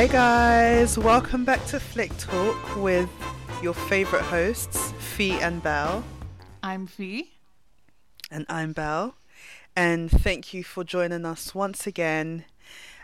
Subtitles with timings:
[0.00, 0.96] Hi, guys.
[0.96, 3.10] Welcome back to Flick Talk with
[3.62, 6.02] your favorite hosts, Fee and Belle.
[6.62, 7.32] I'm Fee.
[8.30, 9.16] And I'm Belle.
[9.76, 12.46] And thank you for joining us once again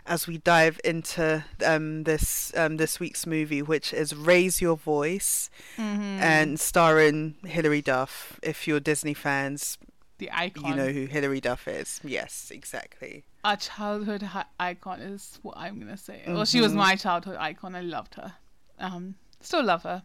[0.07, 5.51] as we dive into um, this um, this week's movie, which is Raise Your Voice,
[5.77, 6.01] Mm-hmm.
[6.23, 8.41] and starring Hilary Duff.
[8.43, 9.77] If you're Disney fans,
[10.19, 10.71] the icon.
[10.71, 12.01] you know who Hilary Duff is.
[12.05, 13.25] Yes, exactly.
[13.45, 16.23] a childhood hi- icon is what I'm gonna say.
[16.27, 16.77] Well, she was Mhm.
[16.77, 17.75] my childhood icon.
[17.77, 18.35] I loved her.
[18.79, 20.03] Um, still love her.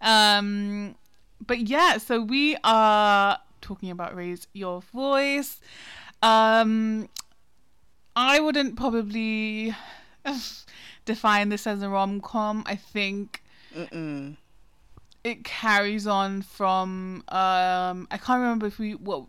[0.00, 0.94] Um,
[1.44, 5.60] but yeah, so we are talking about raise your voice.
[6.22, 7.08] Um,
[8.14, 9.74] I wouldn't probably
[11.04, 12.62] define this as a rom com.
[12.66, 13.42] I think
[13.74, 14.36] Mm-mm.
[15.28, 19.24] It carries on from um I can't remember if we what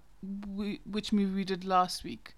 [0.48, 2.35] we which movie we did last week.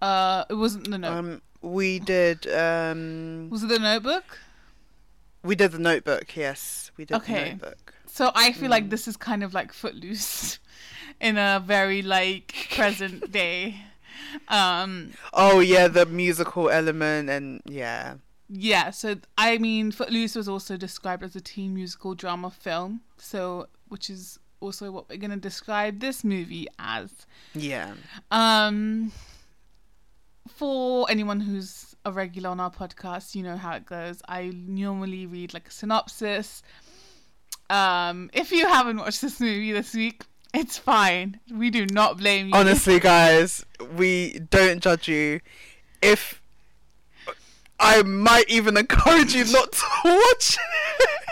[0.00, 1.12] Uh it wasn't the note.
[1.18, 2.46] Um, we did.
[2.52, 4.38] Um, was it the notebook?
[5.44, 6.36] we did the Notebook.
[6.36, 7.32] Yes, we did Okay.
[7.44, 7.94] the Notebook.
[8.06, 8.90] So I feel like Mm.
[8.90, 10.58] this is kind of like footloose
[11.20, 13.76] in a very like present day.
[14.48, 18.14] Um Oh yeah, the musical element and yeah.
[18.48, 23.02] Yeah, so I mean Footloose was also described as a teen musical drama film.
[23.18, 27.26] So which is also what we're going to describe this movie as.
[27.54, 27.94] Yeah.
[28.30, 29.12] Um,
[30.48, 34.20] for anyone who's a regular on our podcast, you know how it goes.
[34.28, 36.62] I normally read like a synopsis.
[37.70, 41.38] Um, if you haven't watched this movie this week, it's fine.
[41.52, 42.54] We do not blame you.
[42.54, 43.64] Honestly, guys,
[43.96, 45.40] we don't judge you.
[46.00, 46.40] If
[47.80, 50.58] I might even encourage you not to watch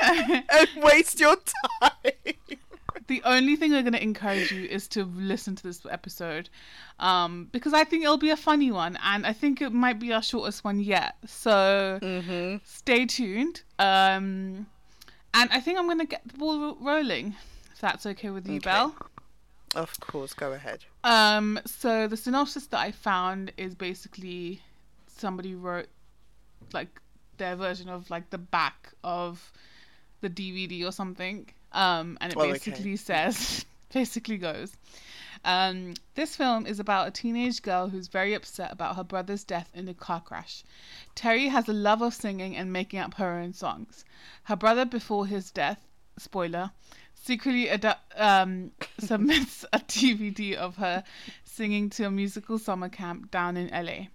[0.03, 2.35] it and waste your time.
[3.09, 6.49] the only thing we're going to encourage you is to listen to this episode
[7.01, 10.13] um, because I think it'll be a funny one and I think it might be
[10.13, 11.17] our shortest one yet.
[11.27, 12.57] So Mm-hmm.
[12.65, 13.63] stay tuned.
[13.79, 14.67] Um,
[15.35, 17.35] and I think I'm going to get the ball rolling,
[17.73, 18.71] if that's okay with you, Okay.
[18.71, 18.95] Belle.
[19.75, 20.85] Of course, go ahead.
[21.05, 24.63] Um, so the synopsis that I found is basically
[25.07, 25.89] somebody wrote
[26.73, 27.01] like
[27.39, 29.53] their version of like the back of
[30.21, 31.49] the DVD or something.
[31.73, 32.53] Um, and it Oh, okay.
[32.53, 34.73] basically says, basically goes,
[35.45, 39.71] um, this film is about a teenage girl who's very upset about her brother's death
[39.75, 40.65] in a car crash.
[41.15, 44.05] Terry has a love of singing and making up her own songs.
[44.45, 45.87] Her brother, before his death,
[46.19, 46.71] spoiler,
[47.15, 51.05] secretly adu- um, submits a DVD of her
[51.45, 54.07] singing to a musical summer camp down in LA.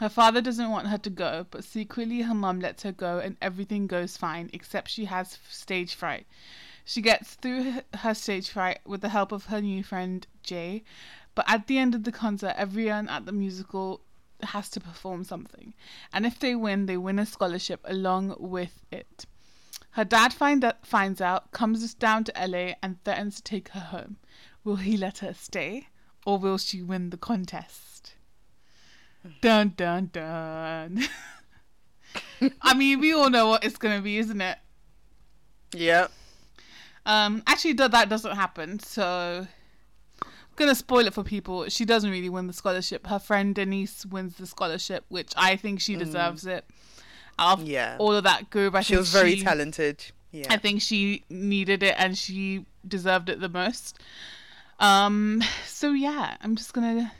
[0.00, 3.36] Her father doesn't want her to go, but secretly her mum lets her go and
[3.42, 6.26] everything goes fine except she has stage fright.
[6.86, 10.84] She gets through her stage fright with the help of her new friend Jay,
[11.34, 14.00] but at the end of the concert, everyone at the musical
[14.42, 15.74] has to perform something.
[16.14, 19.26] And if they win, they win a scholarship along with it.
[19.90, 23.80] Her dad find out, finds out, comes down to LA, and threatens to take her
[23.80, 24.16] home.
[24.64, 25.88] Will he let her stay,
[26.24, 27.89] or will she win the contest?
[29.40, 31.02] Dun dun dun.
[32.62, 34.58] I mean, we all know what it's gonna be, isn't it?
[35.74, 36.08] Yeah.
[37.06, 38.78] Um, actually, that that doesn't happen.
[38.80, 39.46] So,
[40.22, 41.68] I'm gonna spoil it for people.
[41.68, 43.06] She doesn't really win the scholarship.
[43.06, 46.64] Her friend Denise wins the scholarship, which I think she deserves it.
[47.38, 47.96] Out Yeah.
[47.98, 50.04] all of that group, I She think was very she- talented.
[50.32, 50.46] Yeah.
[50.48, 53.98] I think she needed it and she deserved it the most.
[54.78, 57.12] Um, so yeah, I'm just gonna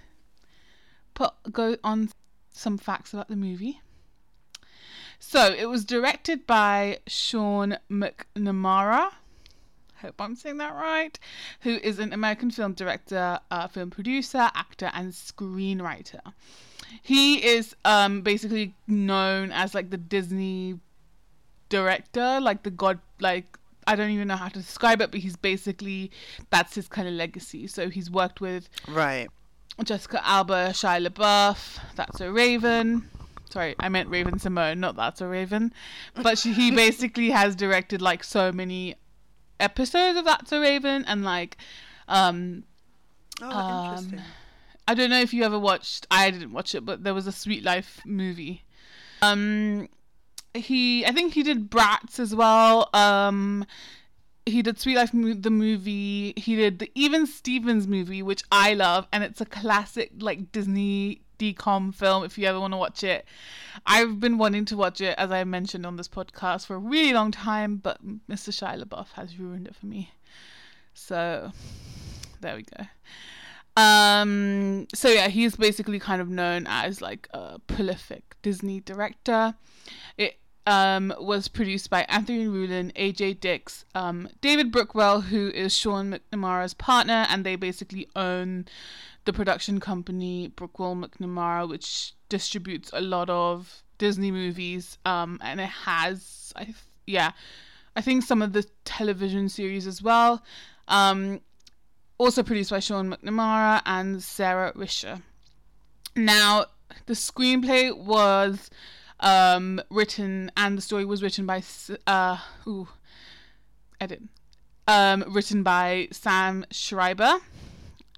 [1.20, 2.10] put go on
[2.50, 3.80] some facts about the movie.
[5.18, 9.10] So it was directed by Sean McNamara.
[9.96, 11.18] Hope I'm saying that right.
[11.60, 16.32] Who is an American film director, uh, film producer, actor, and screenwriter.
[17.02, 20.80] He is um, basically known as like the Disney
[21.68, 25.36] director, like the god, like I don't even know how to describe it, but he's
[25.36, 26.10] basically
[26.48, 27.66] that's his kind of legacy.
[27.66, 29.28] So he's worked with right.
[29.84, 33.08] Jessica Alba, Shia LaBeouf, That's So Raven.
[33.50, 35.72] Sorry, I meant Raven-Symoné, not That's So Raven.
[36.14, 38.96] But she, he basically has directed like so many
[39.58, 41.56] episodes of That's So Raven and like
[42.08, 42.64] um
[43.42, 44.20] Oh, um, interesting.
[44.86, 46.06] I don't know if you ever watched.
[46.10, 48.64] I didn't watch it, but there was a Sweet Life movie.
[49.22, 49.88] Um,
[50.54, 52.90] he, I think he did Bratz as well.
[52.92, 53.64] Um,
[54.50, 56.34] he did Sweet Life mo- the movie.
[56.36, 61.22] He did the Even Stevens movie, which I love, and it's a classic like Disney
[61.38, 62.24] DCOM film.
[62.24, 63.24] If you ever want to watch it,
[63.86, 67.12] I've been wanting to watch it as I mentioned on this podcast for a really
[67.12, 68.50] long time, but Mr.
[68.50, 70.12] Shia LaBeouf has ruined it for me.
[70.92, 71.52] So
[72.40, 72.86] there we go.
[73.80, 79.54] Um, so yeah, he's basically kind of known as like a prolific Disney director.
[80.18, 80.39] It
[80.70, 86.74] um, was produced by Anthony Rhulen, AJ Dix, um, David Brookwell, who is Sean McNamara's
[86.74, 88.66] partner, and they basically own
[89.24, 94.96] the production company Brookwell McNamara, which distributes a lot of Disney movies.
[95.04, 97.32] Um, and it has, I th- yeah,
[97.96, 100.40] I think some of the television series as well.
[100.86, 101.40] Um,
[102.16, 105.20] also produced by Sean McNamara and Sara Risher.
[106.14, 106.66] Now,
[107.06, 108.70] the screenplay was
[109.20, 111.62] um, written and the story was written by
[112.06, 112.88] uh, ooh,
[114.00, 114.22] edit,
[114.88, 117.38] um, written by Sam Schreiber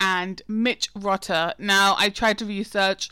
[0.01, 1.55] and Mitch Rotter.
[1.59, 3.11] Now, I tried to research,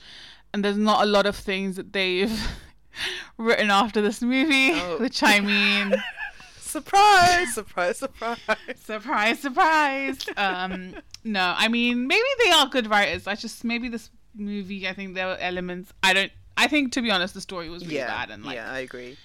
[0.53, 2.49] and there's not a lot of things that they've
[3.39, 4.99] written after this movie, oh.
[4.99, 5.95] which I mean.
[6.59, 8.39] surprise, surprise, surprise.
[8.77, 10.19] surprise, surprise.
[10.37, 10.95] Um,
[11.25, 13.27] no, I mean, maybe they are good writers.
[13.27, 15.93] I just, maybe this movie, I think there were elements.
[16.03, 18.31] I don't, I think, to be honest, the story was really yeah, bad.
[18.31, 19.17] And like, yeah, I agree.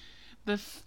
[0.44, 0.82] The f-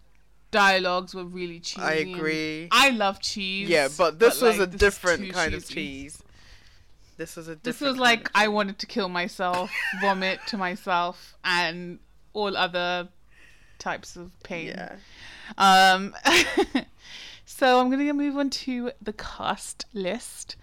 [0.51, 1.81] dialogues were really cheesy.
[1.81, 2.67] I agree.
[2.71, 3.69] I love cheese.
[3.69, 5.57] Yeah, but this but, was like, a different kind cheesy.
[5.57, 6.23] of cheese.
[7.17, 7.63] This was a different.
[7.63, 9.71] This was like I wanted to kill myself,
[10.01, 11.99] vomit to myself, and
[12.33, 13.09] all other
[13.77, 14.67] types of pain.
[14.67, 14.95] Yeah.
[15.57, 16.15] Um,
[17.45, 20.55] so I'm gonna move on to the cast list.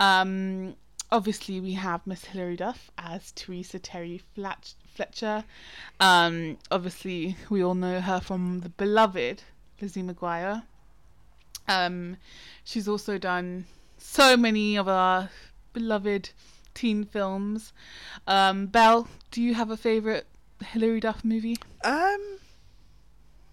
[0.00, 0.76] Um,
[1.14, 5.44] obviously we have Miss Hilary Duff as Teresa Terry Flat- Fletcher.
[6.00, 9.42] Um, obviously we all know her from the beloved
[9.80, 10.62] Lizzie McGuire.
[11.66, 12.16] Um,
[12.62, 13.66] she's also done
[13.98, 15.30] so many of our
[15.72, 16.30] beloved
[16.74, 17.72] teen films.
[18.26, 20.26] Um, Belle, do you have a favorite
[20.62, 21.56] Hilary Duff movie?
[21.82, 22.38] Um,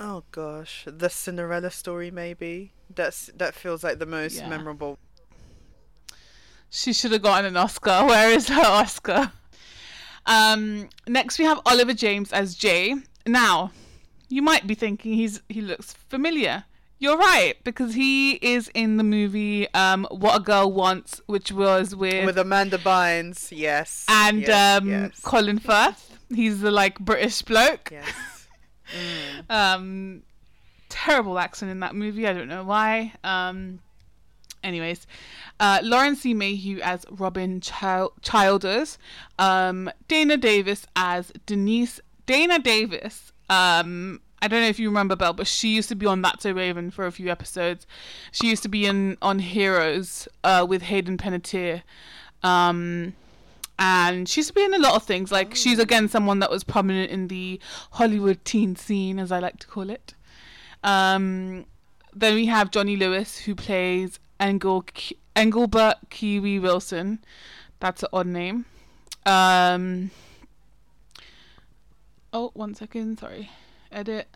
[0.03, 2.71] Oh gosh, the Cinderella story maybe.
[2.89, 4.49] That's that feels like the most yeah.
[4.49, 4.97] memorable.
[6.71, 8.05] She should have gotten an Oscar.
[8.05, 9.31] Where is her Oscar?
[10.25, 12.95] Um, next we have Oliver James as Jay.
[13.25, 13.71] Now,
[14.29, 16.65] you might be thinking he's he looks familiar.
[16.99, 21.95] You're right because he is in the movie um, What a Girl Wants, which was
[21.95, 25.19] with with Amanda Bynes, yes, and yes, um, yes.
[25.21, 26.17] Colin Firth.
[26.29, 27.89] He's the like British bloke.
[27.91, 28.07] Yes.
[28.91, 29.49] Mm.
[29.49, 30.23] Um,
[30.89, 32.27] terrible accent in that movie.
[32.27, 33.13] I don't know why.
[33.23, 33.79] Um,
[34.63, 35.07] anyways,
[35.59, 36.33] uh, Lauren C.
[36.33, 38.97] Mayhew as Robin Childers,
[39.39, 41.99] um, Dana Davis as Denise.
[42.25, 43.31] Dana Davis.
[43.49, 46.43] Um, I don't know if you remember Belle, but she used to be on That's
[46.43, 47.85] So Raven for a few episodes.
[48.31, 51.83] She used to be in on Heroes uh, with Hayden Panettiere.
[52.41, 53.13] Um,
[53.77, 55.31] and she's been in a lot of things.
[55.31, 55.83] Like she's oh.
[55.83, 57.59] again someone that was prominent in the
[57.91, 60.13] Hollywood teen scene, as I like to call it.
[60.83, 61.65] Um,
[62.13, 64.83] then we have Johnny Lewis, who plays Engel
[65.35, 67.19] Engelbert Kiwi Wilson.
[67.79, 68.65] That's an odd name.
[69.25, 70.11] Um,
[72.33, 73.19] oh, one second.
[73.19, 73.49] Sorry.
[73.91, 74.27] Edit.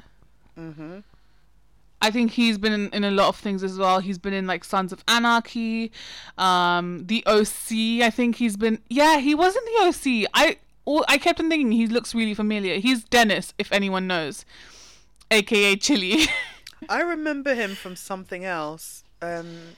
[0.58, 1.04] Mhm.
[2.02, 4.00] I think he's been in, in, a lot of things as well.
[4.00, 5.92] He's been in like Sons of Anarchy,
[6.38, 8.04] um, the OC.
[8.04, 8.80] I think he's been.
[8.90, 10.30] Yeah, he was in the OC.
[10.34, 10.58] I
[11.08, 12.78] I kept on thinking he looks really familiar.
[12.80, 14.46] He's Dennis, if anyone knows,
[15.32, 16.28] aka Chili.
[16.90, 19.04] I remember him from something else.
[19.22, 19.76] Um,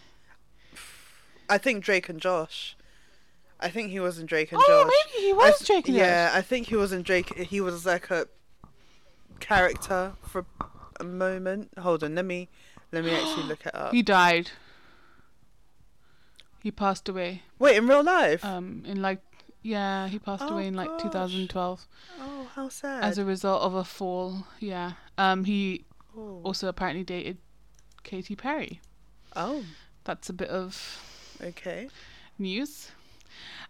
[1.50, 2.76] I think Drake and Josh.
[3.60, 4.94] I think he was in Drake and oh, Josh.
[4.94, 6.38] Oh, maybe he was th- Drake and yeah, Josh.
[6.38, 7.36] I think he was in Drake.
[7.38, 8.28] He was like a
[9.40, 10.46] character for
[11.00, 11.72] a moment.
[11.80, 12.50] Hold on, let me
[12.92, 13.92] let me actually look it up.
[13.94, 14.52] He died.
[16.62, 17.44] He passed away.
[17.60, 18.44] Wait, in real life?
[18.44, 19.22] Um, in like
[19.62, 21.04] yeah, he passed oh, away in like gosh.
[21.04, 21.88] 2012.
[22.22, 23.04] Oh, how sad.
[23.04, 24.48] As a result of a fall.
[24.60, 24.94] Yeah.
[25.18, 25.86] Um, he
[26.16, 26.42] oh.
[26.44, 27.38] also apparently dated
[28.04, 28.82] Katy Perry.
[29.36, 29.64] Oh.
[30.04, 31.02] That's a bit of
[31.42, 31.90] okay
[32.40, 32.92] news.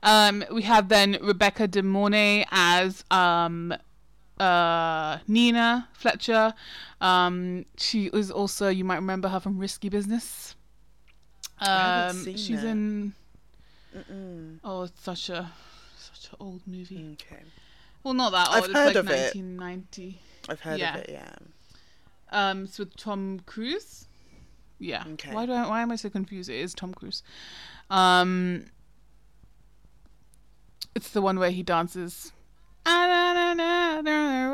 [0.03, 3.73] Um, we have then Rebecca De Mornay as um,
[4.39, 6.53] uh, Nina Fletcher.
[7.01, 10.55] Um, she is also you might remember her from Risky Business.
[11.59, 12.67] Um, she's that.
[12.67, 13.13] in.
[13.95, 14.59] Mm-mm.
[14.63, 15.51] Oh, it's such a
[15.97, 17.17] such an old movie.
[17.21, 17.41] Okay.
[18.03, 18.57] Well, not that old.
[18.57, 20.07] I've it's heard like of 1990.
[20.07, 20.15] it.
[20.49, 20.95] I've heard yeah.
[20.95, 21.09] of it.
[21.09, 21.35] Yeah.
[22.31, 24.07] Um, it's with Tom Cruise.
[24.79, 25.03] Yeah.
[25.13, 25.33] Okay.
[25.33, 26.49] Why do I, why am I so confused?
[26.49, 27.23] It is Tom Cruise.
[27.89, 28.65] Um,
[30.95, 32.31] it's the one where he dances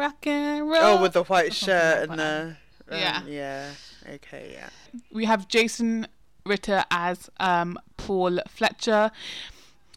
[0.04, 0.82] rock and roll.
[0.82, 2.56] Oh, with the white shirt and the
[2.90, 3.72] um, yeah, yeah.
[4.16, 4.70] Okay, yeah.
[5.12, 6.08] We have Jason
[6.46, 9.12] Ritter as um, Paul Fletcher.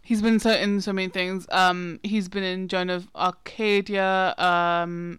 [0.03, 1.47] He's been so in so many things.
[1.51, 5.19] Um, he's been in Joan of Arcadia, um,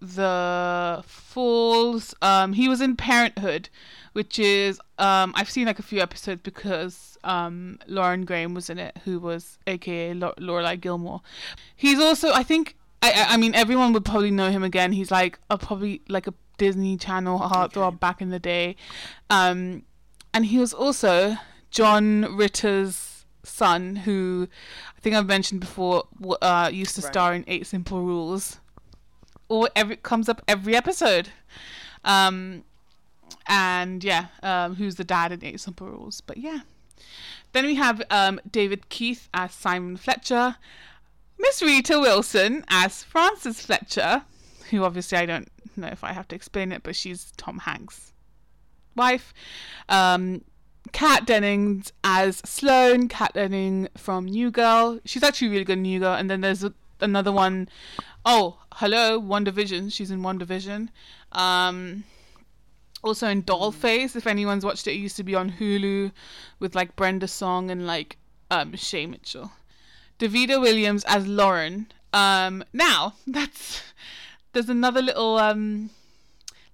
[0.00, 2.14] the Falls.
[2.20, 3.68] Um, he was in Parenthood,
[4.14, 8.78] which is um, I've seen like a few episodes because um, Lauren Graham was in
[8.78, 11.20] it, who was AKA Lor- Lorelai Gilmore.
[11.76, 14.92] He's also, I think, I, I I mean, everyone would probably know him again.
[14.92, 17.96] He's like a probably like a Disney Channel heartthrob Okay.
[17.96, 18.76] back in the day,
[19.30, 19.82] um,
[20.32, 21.36] and he was also
[21.70, 24.48] John Ritter's son, who
[24.96, 26.04] I think I've mentioned before,
[26.40, 27.12] uh, used to Right.
[27.12, 28.60] star in Eight Simple Rules.
[29.48, 31.28] Or every comes up every episode.
[32.04, 32.64] Um,
[33.46, 36.20] and yeah, um, who's the dad in Eight Simple Rules?
[36.20, 36.60] But yeah,
[37.52, 40.56] then we have um, David Keith as Simon Fletcher,
[41.38, 44.22] Miss Rita Wilson as Frances Fletcher,
[44.70, 48.12] who obviously I don't know if I have to explain it, but she's Tom Hanks'
[48.96, 49.34] wife.
[49.88, 50.42] Um,
[50.92, 55.00] Kat Dennings as Sloane, Kat Denning from New Girl.
[55.04, 56.14] She's actually really good in New Girl.
[56.14, 57.68] And then there's a, another one
[58.24, 59.92] oh hello, WandaVision.
[59.92, 60.88] She's in WandaVision.
[61.32, 62.04] Um,
[63.04, 66.10] also in Dollface, if anyone's watched it, it used to be on Hulu
[66.58, 68.16] with like Brenda Song and like
[68.50, 69.52] um, Shay Mitchell.
[70.18, 71.86] Davida Williams as Lauren.
[72.12, 73.82] Um, now that's
[74.52, 75.90] there's another little um,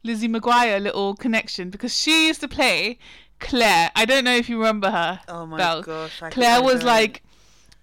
[0.04, 2.98] Lizzie McGuire little connection because she used to play
[3.40, 3.90] Claire.
[3.96, 5.20] I don't know if you remember her.
[5.28, 5.82] Oh my Belle.
[5.82, 6.22] gosh.
[6.22, 7.22] I Claire was like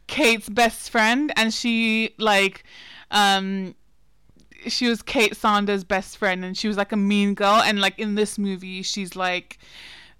[0.07, 2.63] Kate's best friend, and she like
[3.11, 3.75] um
[4.67, 7.61] she was Kate Sanders' best friend, and she was like a mean girl.
[7.61, 9.57] And like in this movie, she's like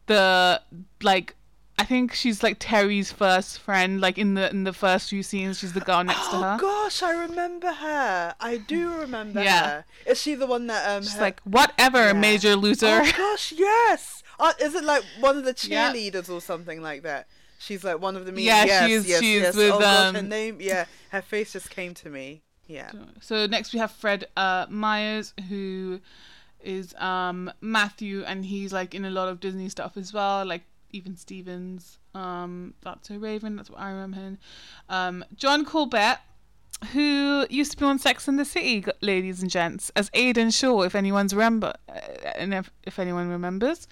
[0.08, 0.62] the
[1.02, 1.36] like
[1.80, 4.02] I think she's like Terry's first friend.
[4.02, 6.56] Like in the in the first few scenes, she's the girl next to her.
[6.56, 8.36] Oh gosh, I remember her.
[8.40, 9.68] I do remember Yeah.
[9.70, 9.86] her.
[10.06, 11.04] Is she the one that um?
[11.04, 12.14] She's her- like whatever, Yeah.
[12.14, 13.02] major loser.
[13.04, 14.24] Oh gosh, yes.
[14.40, 15.92] Uh, is it like one of the Yeah.
[15.92, 17.28] cheerleaders or something like that?
[17.60, 18.46] She's like one of the mean.
[18.46, 19.56] Yeah, yes, she's- yes, she's yes.
[19.56, 20.58] with, oh gosh, her um, name.
[20.62, 22.44] Yeah, her face just came to me.
[22.68, 22.92] Yeah.
[23.22, 26.02] So next we have Fred uh, Meyers, who
[26.62, 30.64] is um, Matthew, and he's like in a lot of Disney stuff as well, like
[30.92, 32.00] even Stevens.
[32.14, 33.56] Um, that's So Raven.
[33.56, 34.38] That's what I remember him.
[34.90, 36.20] Um, John Corbett,
[36.92, 40.82] who used to be on Sex and the City, ladies and gents, as Aidan Shaw,
[40.82, 42.00] if anyone's remember, uh,
[42.36, 43.88] and if, if anyone remembers.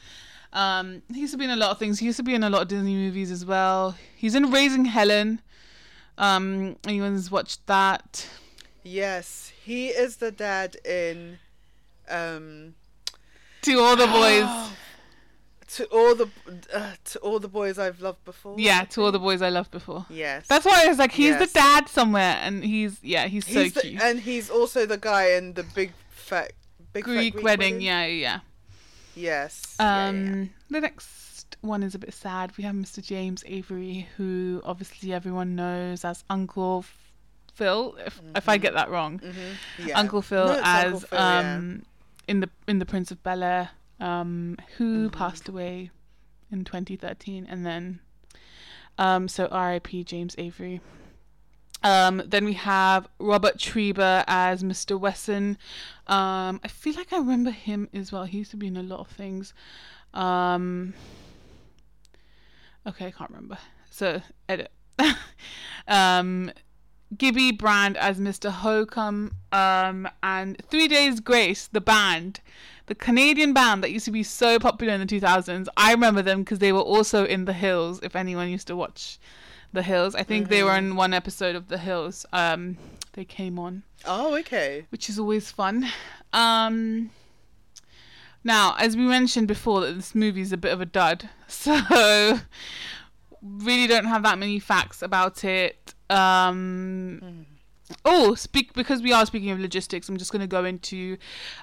[0.53, 2.00] Um, he used to be in a lot of things.
[2.00, 3.96] He used to be in a lot of Disney movies as well.
[4.15, 5.41] He's in Raising Helen.
[6.17, 8.27] Um, anyone's watched that?
[8.88, 11.39] Yes, he is the dad in.
[12.08, 12.75] Um,
[13.63, 14.48] To all the boys.
[15.75, 16.30] to all the
[16.72, 18.56] uh, to all the boys I've loved before.
[18.60, 20.06] Yeah, to all the boys I loved before.
[20.10, 20.46] Yes.
[20.48, 21.51] That's why I was like, he's Yes.
[21.51, 24.01] the dad somewhere, and he's yeah, he's, he's so the, cute.
[24.04, 26.54] and he's also the guy in the big fat
[26.94, 28.39] big Fat Greek, wedding, yeah, yeah.
[29.15, 29.75] Yes.
[29.80, 29.86] yeah.
[30.04, 30.46] yeah, Um, yeah.
[30.70, 32.56] the next one is a bit sad.
[32.58, 33.04] We have Mr.
[33.04, 36.86] James Avery, who obviously everyone knows as Uncle
[37.56, 37.96] Phil.
[38.06, 39.58] If if I get that wrong, Mhm,
[39.88, 40.00] yeah.
[40.00, 41.56] Uncle Phil No, as Uncle Phil, yeah.
[41.56, 41.84] um
[42.28, 43.70] in the in the Prince of Bel Air,
[44.00, 45.18] um, who Mm-hmm.
[45.18, 45.92] passed away
[46.52, 48.00] in 2013, and then
[48.98, 50.04] um, so R.I.P.
[50.04, 50.80] James Avery.
[51.84, 55.00] Um, then we have Robert Trebor as Mr.
[55.00, 55.58] Wesson.
[56.08, 58.24] Um, I feel like I remember him as well.
[58.26, 59.54] He used to be in a lot of things.
[60.14, 60.94] Um,
[62.88, 63.58] okay, I can't remember.
[63.92, 64.72] So edit.
[65.88, 66.52] um,
[67.18, 68.50] Gibby Brand as Mr.
[68.50, 72.42] Holcomb, um, and Three Days Grace, the band,
[72.88, 75.68] the Canadian band that used to be so popular in the 2000s.
[75.78, 78.00] I remember them because they were also in The Hills.
[78.04, 79.18] If anyone used to watch
[79.74, 82.26] The Hills, I think they were in one episode of The Hills.
[82.34, 82.78] Um,
[83.14, 84.86] they came on, Oh, okay.
[84.90, 85.88] which is always fun.
[86.34, 87.12] Um,
[88.44, 92.40] now, as we mentioned before, that this movie is a bit of a dud, so
[93.42, 95.94] really don't have that many facts about it.
[96.10, 97.46] Um,
[98.04, 100.10] Oh, speak because we are speaking of logistics.
[100.10, 101.18] I'm just going to go into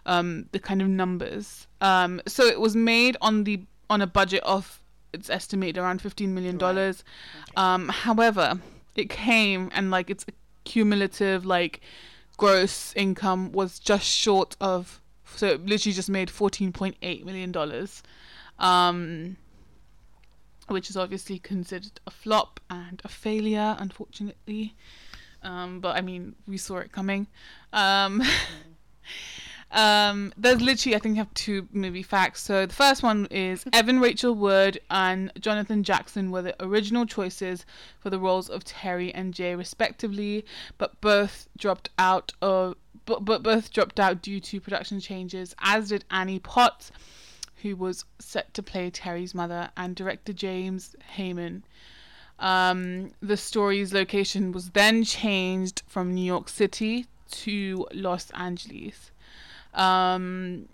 [0.06, 1.66] um, the kind of numbers.
[1.80, 4.80] Um, so it was made on the on a budget of
[5.12, 7.02] it's estimated around 15 million dollars.
[7.56, 8.60] Um, however,
[8.94, 10.24] it came and like its
[10.64, 11.80] cumulative like
[12.36, 15.00] gross income was just short of
[15.34, 18.02] so it literally just made 14.8 million dollars.
[18.60, 19.36] Um,
[20.68, 24.74] which is obviously considered a flop and a failure, unfortunately.
[25.42, 27.26] Um, but I mean, we saw it coming.
[27.72, 28.22] Um,
[29.72, 32.42] um, there's literally, I think, I have two movie facts.
[32.42, 37.66] So the first one is Evan Rachel Wood and Jonathan Jackson were the original choices
[37.98, 40.44] for the roles of Terry and Jay, respectively,
[40.78, 42.76] but both dropped out of.
[43.04, 46.92] But, but both dropped out due to production changes, as did Annie Potts,
[47.62, 51.62] who was set to play Terry's mother, and director James Heyman.
[52.38, 59.10] Um, the story's location was then changed from New York City to Los Angeles.
[59.74, 60.68] Um,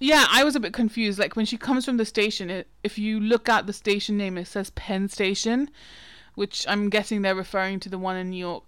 [0.00, 1.18] yeah, I was a bit confused.
[1.18, 4.38] Like when she comes from the station, it, if you look at the station name,
[4.38, 5.70] it says Penn Station,
[6.34, 8.64] which I'm guessing they're referring to the one in New York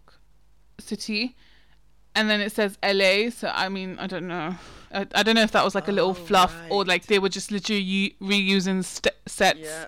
[0.78, 1.36] City,
[2.16, 3.30] and then it says LA.
[3.30, 4.56] So I mean, I don't know.
[4.92, 7.18] I, I don't know if that was like a little Oh, fluff or like they
[7.20, 9.86] were just literally u- reusing st- sets Yeah.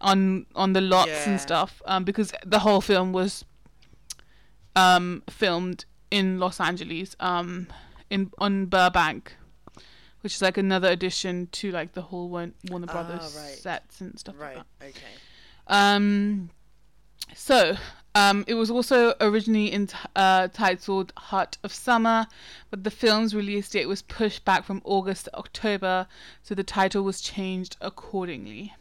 [0.00, 1.30] on on the lots Yeah.
[1.30, 1.80] and stuff.
[1.86, 3.44] Um, because the whole film was
[4.76, 7.16] um filmed in Los Angeles.
[7.20, 7.68] Um,
[8.10, 9.36] in on Burbank,
[10.22, 12.52] which is like another addition to like the whole Warner
[12.88, 13.58] Ah, Brothers right.
[13.58, 14.64] sets and stuff like Right.
[14.80, 14.86] that.
[14.88, 15.14] Okay.
[15.66, 16.48] Um,
[17.34, 17.76] so
[18.18, 22.26] um, it was also originally in, uh, titled Heart of Summer,
[22.68, 26.08] but the film's release date was pushed back from August to October,
[26.42, 28.74] so the title was changed accordingly.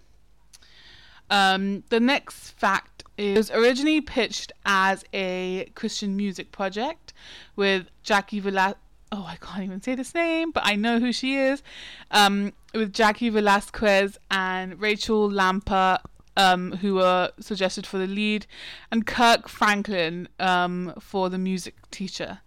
[1.29, 7.13] Um, the next fact is it was originally pitched as a Christian music project
[7.55, 8.73] with Jaci Velas.
[9.11, 11.61] Oh, I can't even say this name, but I know who she is.
[12.09, 15.99] Um, with Jaci Velasquez and Rachael Lampa,
[16.37, 18.45] um, who were suggested for the lead,
[18.91, 22.39] and Kirk Franklin um, for the music teacher.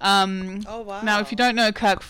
[0.00, 1.02] Um, Oh wow.
[1.02, 2.02] now, if you don't know Kirk,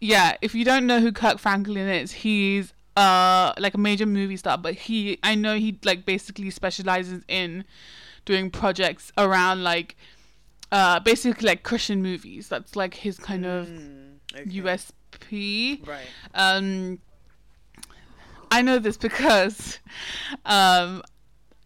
[0.00, 4.36] yeah, if you don't know who Kirk Franklin is, he's uh like a major movie
[4.36, 7.64] star, but he, I know he like basically specializes in
[8.24, 9.96] doing projects around like
[10.70, 12.48] uh basically like Christian movies.
[12.48, 14.44] That's like his kind of Mm, okay.
[14.60, 15.86] USP.
[15.86, 16.06] Right.
[16.34, 17.00] Um,
[18.58, 19.78] I know this because
[20.44, 21.02] um,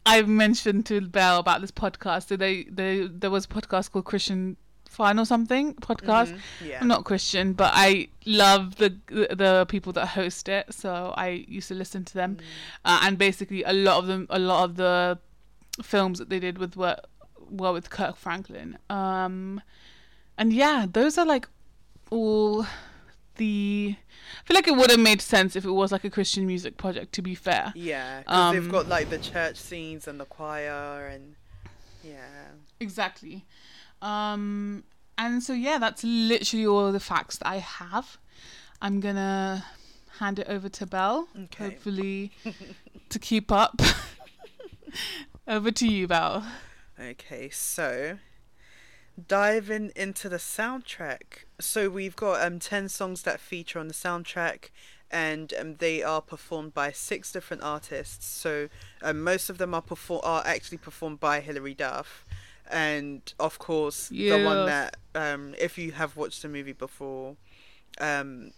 [0.07, 2.29] I've mentioned to Belle about this podcast.
[2.29, 4.57] So they, they there was a podcast called Christian
[4.89, 6.33] Fun or something podcast.
[6.33, 6.79] Mhm, Yeah.
[6.81, 8.91] I'm not Christian, but I love the
[9.45, 10.73] the people that host it.
[10.73, 12.39] So I used to listen to them,
[12.85, 15.19] uh, and basically a lot of them, a lot of the
[15.83, 16.97] films that they did with were
[17.51, 18.79] were with Kirk Franklin.
[18.89, 19.61] Um,
[20.39, 21.49] and yeah, those are like
[22.11, 22.67] all
[23.39, 23.97] the.
[23.97, 26.77] I feel like it would have made sense if it was like a Christian music
[26.77, 27.13] project.
[27.15, 31.07] To be fair, Yeah, because they've Um, got like the church scenes and the choir
[31.09, 31.35] and
[32.05, 32.53] yeah.
[32.79, 33.45] Exactly.
[34.03, 34.85] Um,
[35.17, 38.19] and so yeah, that's literally all the facts that I have.
[38.81, 39.65] I'm gonna
[40.21, 41.65] hand it over to Belle, Okay.
[41.65, 42.33] hopefully
[43.09, 43.81] to keep up.
[45.49, 46.47] over to you, Belle.
[47.01, 48.19] Okay, so
[49.27, 51.45] diving into the soundtrack.
[51.59, 54.71] So we've got um ten songs that feature on the soundtrack,
[55.11, 58.27] and um, they are performed by six different artists.
[58.27, 58.69] So
[59.03, 62.25] um, most of them are perform are actually performed by Hilary Duff,
[62.71, 67.37] and of course the one that um if you have watched the movie before,
[68.01, 68.53] um,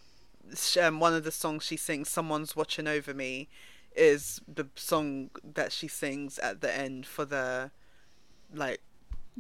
[0.55, 3.49] sh- um one of the songs she sings, "Someone's Watching Over Me."
[3.97, 7.73] Is the song that she sings at the end for the
[8.55, 8.81] like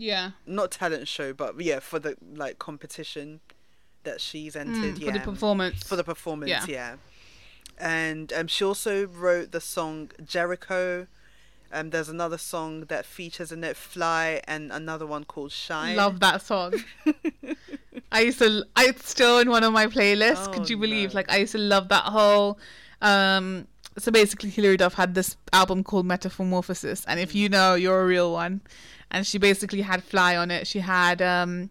[0.01, 0.31] Yeah.
[0.47, 3.41] not talent show, but yeah, for the like competition
[4.05, 4.97] that she's entered.
[4.97, 5.83] Mm, yeah, For the performance.
[5.83, 6.49] for the performance.
[6.51, 6.65] Yeah.
[6.67, 6.97] Yeah,
[7.79, 11.07] and um, she also wrote the song Jericho.
[11.73, 15.97] Um, there's another song that features in it Fly, and another one called Shine.
[15.97, 16.75] Love that song.
[18.13, 18.65] I used to.
[18.75, 20.49] I it's still in one of my playlists.
[20.49, 21.11] Oh, Could you believe?
[21.11, 21.15] no.
[21.19, 22.59] Like I used to love that whole.
[23.03, 28.01] Um, so basically, Hilary Duff had this album called Metamorphosis, and if you know, you're
[28.03, 28.63] a real one.
[29.11, 30.67] And she basically had Fly on it.
[30.67, 31.21] She had.
[31.23, 31.71] um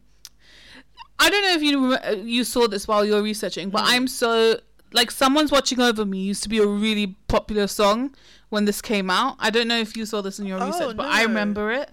[1.21, 4.59] I don't know if you you saw this while you were researching, but I'm so
[4.93, 8.15] like someone's watching over me used to be a really popular song
[8.49, 9.35] when this came out.
[9.39, 11.89] I don't know if you saw this in your Oh, research, but I remember it.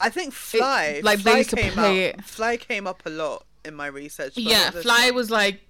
[0.00, 1.00] I think Fly.
[1.02, 2.18] like, they Fly used to came play up.
[2.18, 2.24] it.
[2.24, 4.34] Fly came up a lot in my research.
[4.36, 5.62] yeah, Fly was like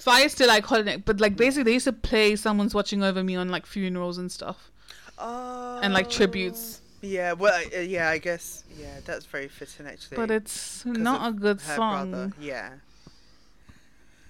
[0.00, 3.36] Fly is still iconic, but like basically they used to play "Someone's Watching Over Me"
[3.36, 4.70] on like funerals and stuff,
[5.18, 5.78] Oh.
[5.82, 6.80] and like tributes.
[7.04, 8.64] Yeah, well, uh, yeah, I guess.
[8.78, 10.16] Yeah, that's very fitting actually.
[10.16, 12.10] But it's not a good song.
[12.10, 12.32] brother.
[12.40, 12.70] Yeah.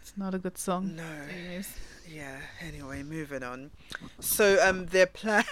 [0.00, 0.96] It's not a good song.
[0.96, 1.04] No.
[1.32, 1.72] Anyways.
[2.08, 2.36] Yeah.
[2.60, 3.70] Anyway, moving on.
[4.20, 5.44] So, um, their plan,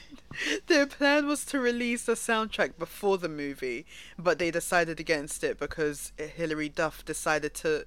[0.66, 3.86] their plan was to release the soundtrack before the movie,
[4.18, 7.86] but they decided against it because Hilary Duff decided to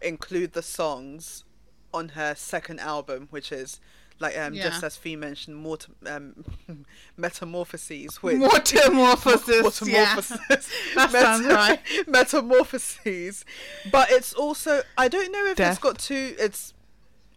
[0.00, 1.44] include the songs
[1.92, 3.80] on her second album, which is
[4.20, 6.44] like um just as Fee mentioned, more um,
[7.16, 8.22] metamorphoses.
[8.22, 9.82] Which Metamorphosis.
[9.88, 10.14] Yeah.
[10.94, 11.80] That sounds right.
[12.06, 13.44] Metamorphoses.
[13.90, 15.72] But it's also I don't know if Death.
[15.72, 16.74] it's got two it's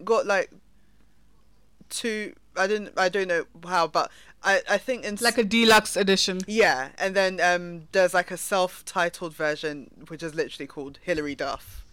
[0.04, 0.52] got like
[1.90, 4.12] two I didn't I don't know how but
[4.44, 6.40] I I think in Like a deluxe edition.
[6.48, 11.84] yeah, and then um there's like a self-titled version which is literally called Hilary Duff.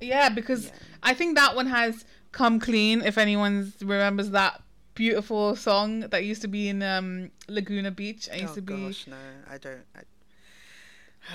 [0.00, 0.72] Yeah, because Yeah.
[1.02, 4.62] I think that one has "Come Clean." If anyone remembers that
[4.94, 8.86] beautiful song that used to be in um, Laguna Beach, I used oh to be.
[8.86, 9.16] gosh, no,
[9.50, 10.00] I don't I,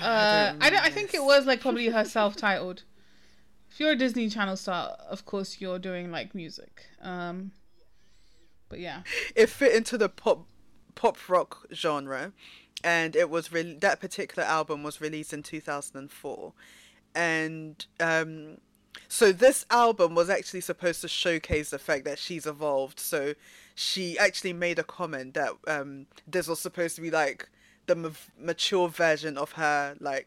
[0.04, 0.82] Uh, I don't.
[0.84, 2.82] I think it was like probably her self-titled.
[3.70, 6.86] if you're a Disney Channel star, of course you're doing like music.
[7.00, 7.52] Um,
[8.68, 9.02] but yeah,
[9.34, 10.46] it fit into the pop
[10.94, 12.32] pop rock genre,
[12.84, 16.52] and it was re- that particular album was released in two thousand and four,
[17.14, 18.58] and um,
[19.08, 23.00] so this album was actually supposed to showcase the fact that she's evolved.
[23.00, 23.34] So
[23.74, 27.48] she actually made a comment that um, this was supposed to be like
[27.86, 30.26] the m- mature version of her, like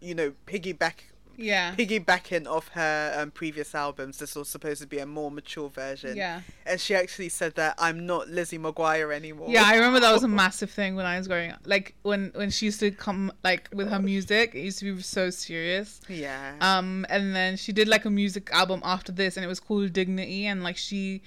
[0.00, 0.94] you know, piggyback
[1.36, 4.18] yeah, piggybacking off her um, previous albums.
[4.18, 6.16] This was supposed to be a more mature version.
[6.16, 9.48] yeah, And she actually said that I'm not Lizzie McGuire anymore.
[9.50, 9.64] yeah.
[9.64, 11.60] I remember that was a massive thing when I was growing up.
[11.64, 15.02] Like when when she used to come like with her music, it used to be
[15.02, 16.00] so serious.
[16.08, 16.54] Yeah.
[16.60, 19.92] Um, and then she did like a music album after this, and it was called
[19.92, 21.22] Dignity, and like she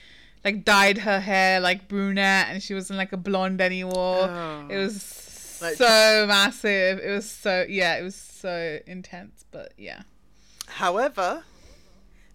[0.45, 4.27] like dyed her hair like brunette, and she wasn't like a blonde anymore.
[4.29, 4.67] Oh.
[4.69, 6.99] It was Like- so massive.
[6.99, 9.45] It was so yeah, it was so intense.
[9.51, 10.01] But yeah,
[10.67, 11.43] However,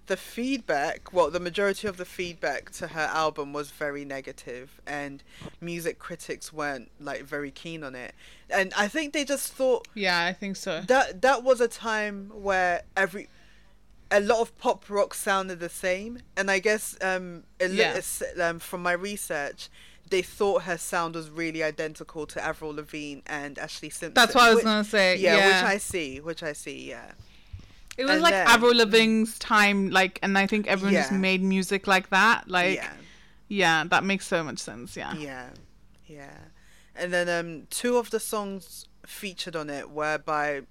[0.06, 5.22] the feedback, well, the majority of the feedback to her album was very negative, and
[5.60, 8.14] music critics weren't like very keen on it.
[8.50, 10.82] And I think they just thought yeah, I think so.
[10.82, 13.28] that that was a time where every
[14.10, 18.48] a lot of pop rock sounded the same, and I guess um, it, li- Yeah.
[18.48, 19.68] um from my research.
[20.10, 24.14] They thought her sound was really identical to Avril Lavigne and Ashlee Simpson.
[24.14, 25.16] That's what I was which- gonna say.
[25.16, 27.10] yeah, Yeah, which I see, which I see, yeah.
[27.96, 31.42] it was and like then- Avril Lavigne's time, like, and I think everyone just made
[31.42, 32.48] music like that.
[32.48, 32.92] Like, yeah.
[33.48, 34.96] yeah, that makes so much sense.
[34.96, 35.14] Yeah.
[35.14, 35.48] Yeah,
[36.06, 36.36] yeah.
[36.94, 40.62] And then um, two of the songs featured on it were by,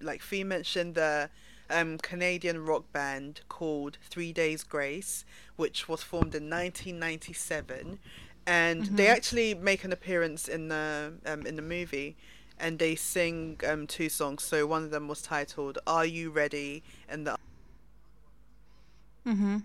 [0.00, 1.30] like Fee mentioned, the
[1.70, 5.24] um, Canadian rock band called Three Days Grace,
[5.56, 7.98] which was formed in 1997,
[8.46, 12.16] and they actually make an appearance in the um, in the movie.
[12.58, 14.44] And they sing um, two songs.
[14.44, 17.36] So one of them was titled "Are You Ready?" and the
[19.26, 19.58] Mm-hmm.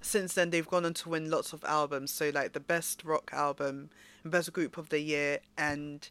[0.00, 3.30] since then they've gone on to win lots of albums so like the best rock
[3.34, 3.90] album
[4.24, 6.08] best group of the year and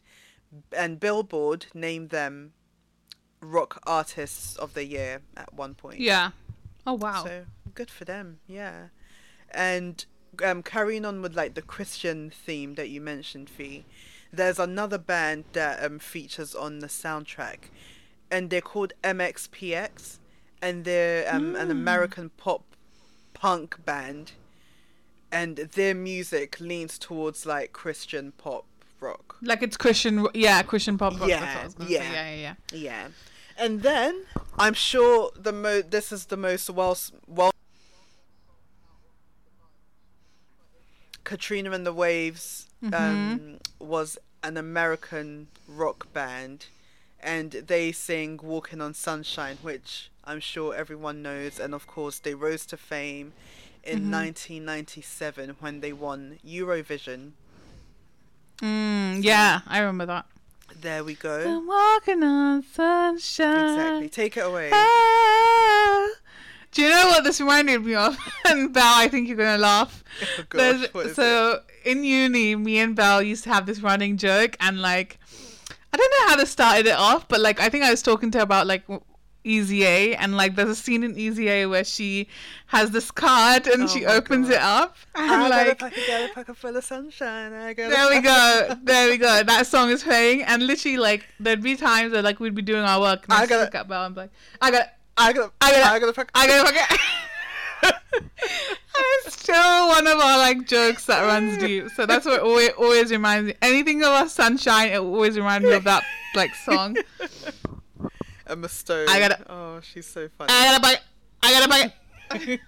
[0.76, 2.52] and billboard named them
[3.40, 6.30] rock artists of the year at one point Yeah.
[6.86, 7.24] Oh wow.
[7.24, 7.44] so
[7.74, 8.88] good for them yeah
[9.50, 10.04] and
[10.44, 13.84] um carrying on with like the christian theme that you mentioned fee
[14.32, 17.70] there's another band that um features on the soundtrack
[18.30, 20.18] and they're called mxpx
[20.60, 22.62] and they're um, an american pop
[23.34, 24.32] punk band
[25.30, 28.64] and their music leans towards like christian pop
[29.00, 31.28] rock Like it's Christian, yeah, Christian pop rock.
[31.28, 32.12] Yeah, that's what I was gonna yeah.
[32.12, 32.54] Yeah, yeah, yeah.
[32.72, 33.08] Yeah,
[33.56, 34.24] and then
[34.58, 37.52] I'm sure the mo this is the most well well.
[41.28, 46.66] Katrina and the Waves um, was an American rock band,
[47.20, 51.60] and they sing "Walking on Sunshine," which I'm sure everyone knows.
[51.60, 53.34] And of course, they rose to fame
[53.84, 57.32] in 1997 when they won Eurovision.
[58.62, 60.24] Mm, yeah, I remember that.
[60.80, 61.40] There we go.
[61.46, 63.70] I'm walking on sunshine.
[63.70, 64.08] Exactly.
[64.08, 64.70] Take it away.
[64.72, 66.08] Ah.
[66.72, 68.16] Do you know what this reminded me of?
[68.46, 70.04] and Belle, I think you're gonna laugh.
[70.20, 73.80] Oh, gosh, There's- what is so in uni, me and Belle used to have this
[73.80, 75.18] running joke, and like,
[75.92, 78.30] I don't know how this started it off, but like, I think I was talking
[78.32, 78.82] to her about like
[79.44, 82.26] Easy A, and like, there's a scene in Easy A where she
[82.66, 84.54] has this card and Oh she opens God.
[84.56, 87.52] it up, and I like, got a pocket, got a pocket full of sunshine.
[87.52, 88.76] I got there we go.
[88.82, 89.42] There we go.
[89.44, 92.82] That song is playing, and literally, like, there'd be times where, like, we'd be doing
[92.82, 95.52] our work, and I gotta- look at Belle and be like, I got, I got,
[95.60, 96.30] I I got- got, I got a pocket.
[96.34, 96.84] I got, okay.
[97.82, 101.88] and it's still one of our like jokes that runs deep.
[101.94, 103.54] So that's what always, always reminds me.
[103.62, 106.04] Anything about sunshine, it always reminds me of that
[106.34, 106.96] like song.
[108.46, 109.06] Emma Stone.
[109.08, 110.50] I gotta- Oh, she's so funny.
[110.52, 111.00] I got a bucket.
[111.42, 112.60] I got a bucket.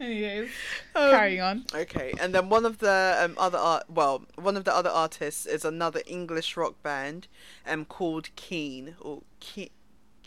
[0.00, 0.48] Anyways,
[0.94, 1.64] Um, carrying on.
[1.74, 5.44] Okay, and then one of the um, other art, well, one of the other artists
[5.44, 7.26] is another English rock band,
[7.66, 9.70] um, called Keane or Keane.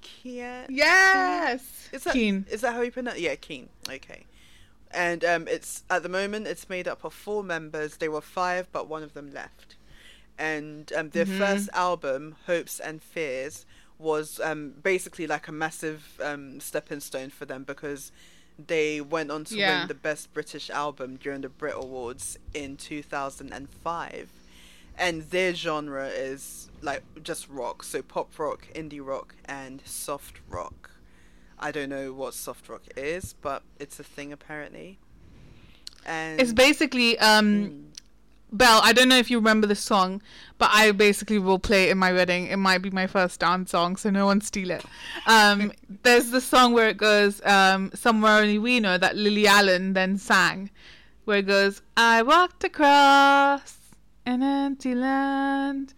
[0.01, 0.65] Keane.
[0.69, 1.89] Yes.
[1.91, 2.45] Is that Keane.
[2.49, 3.19] is that how you pronounce?
[3.19, 3.69] Yeah, Keane.
[3.89, 4.25] Okay.
[4.91, 7.97] And um, it's at the moment it's made up of four members.
[7.97, 9.75] They were five, but one of them left.
[10.37, 11.37] And um, their Mhm.
[11.37, 13.65] first album, Hopes and Fears,
[13.99, 18.11] was um, basically like a massive um, stepping stone for them because
[18.67, 19.79] they went on to Yeah.
[19.79, 24.29] win the best British album during the Brit Awards in 2005.
[24.97, 30.91] And their genre is like just rock, so pop rock, indie rock, and soft rock.
[31.59, 34.97] I don't know what soft rock is, but it's a thing apparently.
[36.05, 37.81] And It's basically um Mm.
[38.53, 40.21] Belle, I don't know if you remember the song,
[40.57, 42.47] but I basically will play it in my wedding.
[42.47, 44.83] It might be my first dance song, so no one steal it.
[45.25, 45.71] Um,
[46.03, 50.17] there's the song where it goes, um, Somewhere Only We Know, that Lily Allen then
[50.17, 50.69] sang,
[51.23, 53.77] where it goes, I walked across
[54.25, 55.93] an empty land.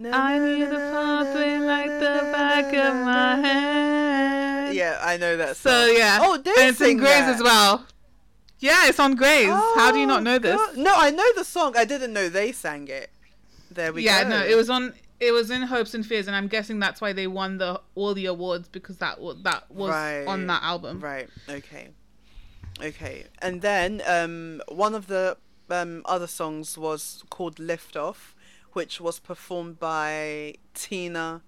[0.00, 4.74] I knew the pathway like the back of my hand.
[4.76, 5.56] Yeah, I know that.
[5.56, 6.18] So yeah.
[6.22, 7.34] Oh, they and it's in that.
[7.34, 7.84] as well.
[8.60, 9.48] Yeah, it's on Grace.
[9.50, 10.56] How do you not Oh, know this?
[10.56, 10.76] God.
[10.76, 11.74] No, I know the song.
[11.76, 13.10] I didn't know they sang it.
[13.70, 14.30] There we yeah, go.
[14.30, 14.94] Yeah, no, it was on.
[15.20, 18.14] It was in Hopes and Fears, and I'm guessing that's why they won the all
[18.14, 20.24] the awards because that was that was Right.
[20.26, 21.00] on that album.
[21.00, 21.28] Right.
[21.48, 21.88] Okay.
[22.80, 23.24] Okay.
[23.42, 25.36] And then um, one of the
[25.70, 28.34] um, other songs was called "Lift Off,"
[28.72, 31.42] which was performed by Tina.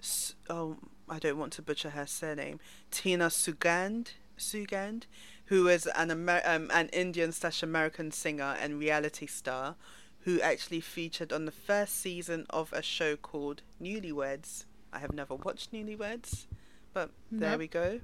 [0.00, 0.76] S- oh,
[1.08, 2.60] I don't want to butcher her surname.
[2.90, 4.08] Tina Sugandh.
[4.38, 5.02] Sugandh,
[5.46, 9.76] who is an Amer- um, an Indian slash American singer and reality star,
[10.20, 14.64] who actually featured on the first season of a show called Newlyweds.
[14.92, 16.46] I have never watched Newlyweds,
[16.94, 17.58] but there Nope.
[17.58, 18.00] we go.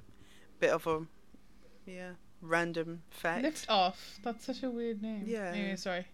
[0.59, 1.07] Bit of a
[1.87, 3.43] yeah random fact.
[3.43, 4.19] Lift off.
[4.23, 5.23] That's such a weird name.
[5.25, 5.51] Yeah.
[5.53, 6.07] Anyway, sorry.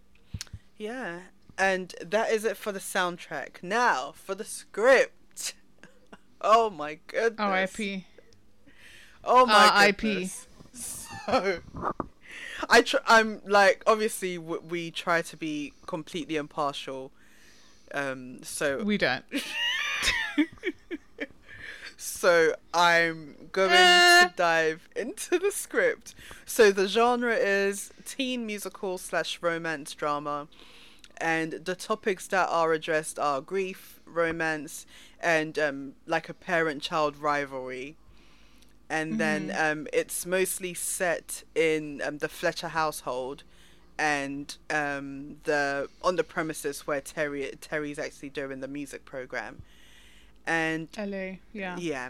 [0.78, 1.20] Yeah,
[1.58, 3.62] and that is it for the soundtrack.
[3.62, 5.54] Now for the script.
[6.42, 7.40] oh my goodness.
[7.40, 8.06] R.I.P.
[9.24, 10.30] Oh my R.I.P..
[10.74, 11.60] So,
[12.70, 17.12] I tr- I'm like obviously w- we try to be completely impartial.
[17.94, 19.24] Um, so We don't.
[22.24, 24.28] so I'm going Eh.
[24.28, 26.16] to dive into the script.
[26.46, 30.48] So the genre is teen musical slash romance drama,
[31.18, 34.86] and the topics that are addressed are grief, romance,
[35.20, 37.98] and um, like a parent-child rivalry.
[38.90, 43.44] And then um, it's mostly set in um, the Fletcher household,
[43.98, 49.62] and um, the on the premises where Terry Terry's actually doing the music program,
[50.46, 51.40] and L.A.
[51.54, 51.78] Yeah.
[51.78, 52.10] yeah.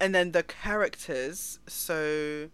[0.00, 2.48] And then the characters, so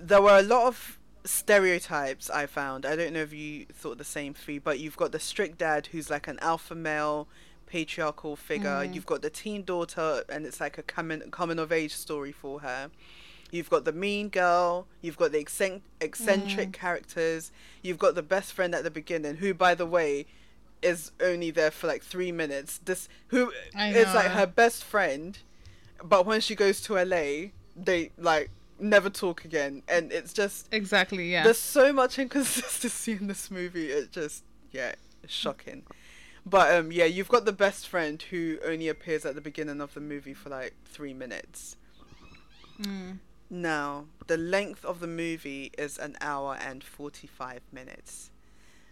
[0.00, 2.86] there were a lot of stereotypes I found.
[2.86, 5.88] I don't know if you thought the same three, but you've got the strict dad
[5.88, 7.26] who's like an alpha male
[7.66, 8.68] patriarchal figure.
[8.68, 8.94] Mm.
[8.94, 12.60] You've got the teen daughter and it's like a coming coming of age story for
[12.60, 12.90] her.
[13.50, 16.72] You've got the mean girl, you've got the eccentric Mm.
[16.72, 20.26] characters, you've got the best friend at the beginning, who by the way
[20.82, 22.78] is only there for like three minutes.
[22.84, 25.38] This who I like her best friend,
[26.02, 31.30] but when she goes to LA, they like never talk again, and it's just Exactly.
[31.32, 31.44] Yeah.
[31.44, 33.86] there's so much inconsistency in this movie.
[33.86, 35.84] It just yeah, it's shocking.
[36.44, 39.94] But um yeah, you've got the best friend who only appears at the beginning of
[39.94, 41.76] the movie for like three minutes.
[42.80, 43.18] Mm.
[43.48, 48.30] Now, the length of the movie is an hour and 45 minutes.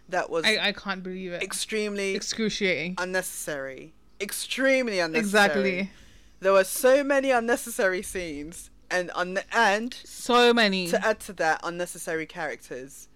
[0.09, 1.41] That was I I can't believe it.
[1.43, 2.95] extremely Excruciating.
[2.97, 3.93] unnecessary.
[4.21, 5.79] Extremely unnecessary.
[5.79, 5.91] Exactly.
[6.39, 10.87] There were so many unnecessary scenes and un- and So many.
[10.89, 13.07] to add to that unnecessary characters.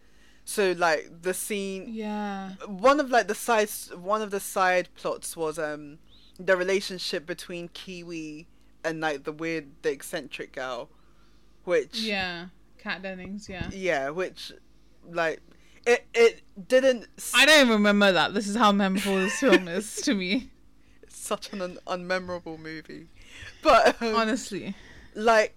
[0.46, 2.54] So like the scene yeah.
[2.66, 6.00] one of like the sides one of the side plots was um
[6.40, 8.48] the relationship between Kiwi
[8.84, 10.90] and like the weird the eccentric girl
[11.66, 12.48] which Yeah.
[12.80, 13.48] Kat Dennings.
[13.48, 13.70] Yeah.
[13.72, 14.52] yeah which
[15.12, 15.42] like
[15.92, 18.34] it it didn't I don't even remember that.
[18.34, 20.50] This is how memorable this film is to me.
[21.04, 23.08] it's such an un- unmemorable movie
[23.62, 24.76] but um, Honestly.
[25.16, 25.56] like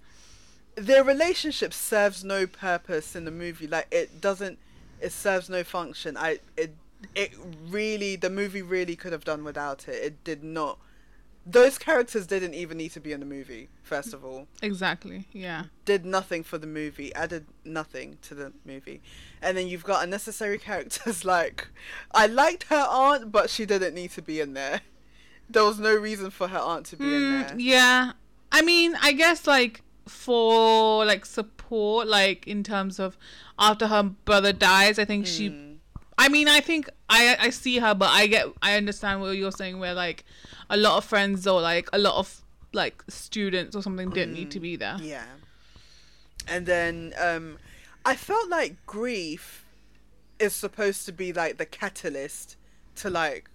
[0.77, 4.59] their relationship serves no purpose in the movie like it doesn't
[5.01, 6.75] it serves no function i it
[7.15, 7.33] it
[7.69, 10.79] really the movie really could have done without it it did not
[11.45, 15.27] those characters didn't even need to be in the movie first of all Exactly.
[15.33, 15.65] Yeah.
[15.85, 19.01] did nothing for the movie added nothing to the movie
[19.41, 21.69] and then you've got unnecessary characters like
[22.13, 24.83] i liked her aunt but she didn't need to be in there
[25.51, 28.13] there was no reason for her aunt to be in Mm, there yeah.
[28.53, 33.17] I mean, I guess like for like support, like in terms of
[33.59, 35.72] after her brother dies, I think she.
[36.19, 36.25] Mm.
[36.25, 39.53] I mean, I think I I see her, but I get I understand what you're
[39.53, 39.79] saying.
[39.79, 40.25] Where like
[40.71, 42.41] a lot of friends or like a lot of
[42.73, 44.97] like students or something didn't need to be there.
[45.01, 45.25] Yeah.
[46.49, 47.59] And then um
[48.05, 49.65] I felt like grief
[50.39, 52.57] is supposed to be like the catalyst
[52.97, 53.49] to like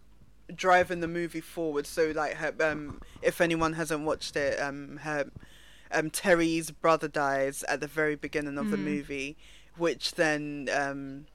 [0.56, 1.86] driving the movie forward.
[1.88, 5.30] So like her um if anyone hasn't watched it, um her
[5.92, 8.84] um Terry's brother dies at the very beginning of the Mhm.
[8.84, 9.38] movie,
[9.78, 11.26] which then um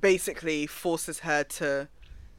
[0.00, 1.88] basically forces her to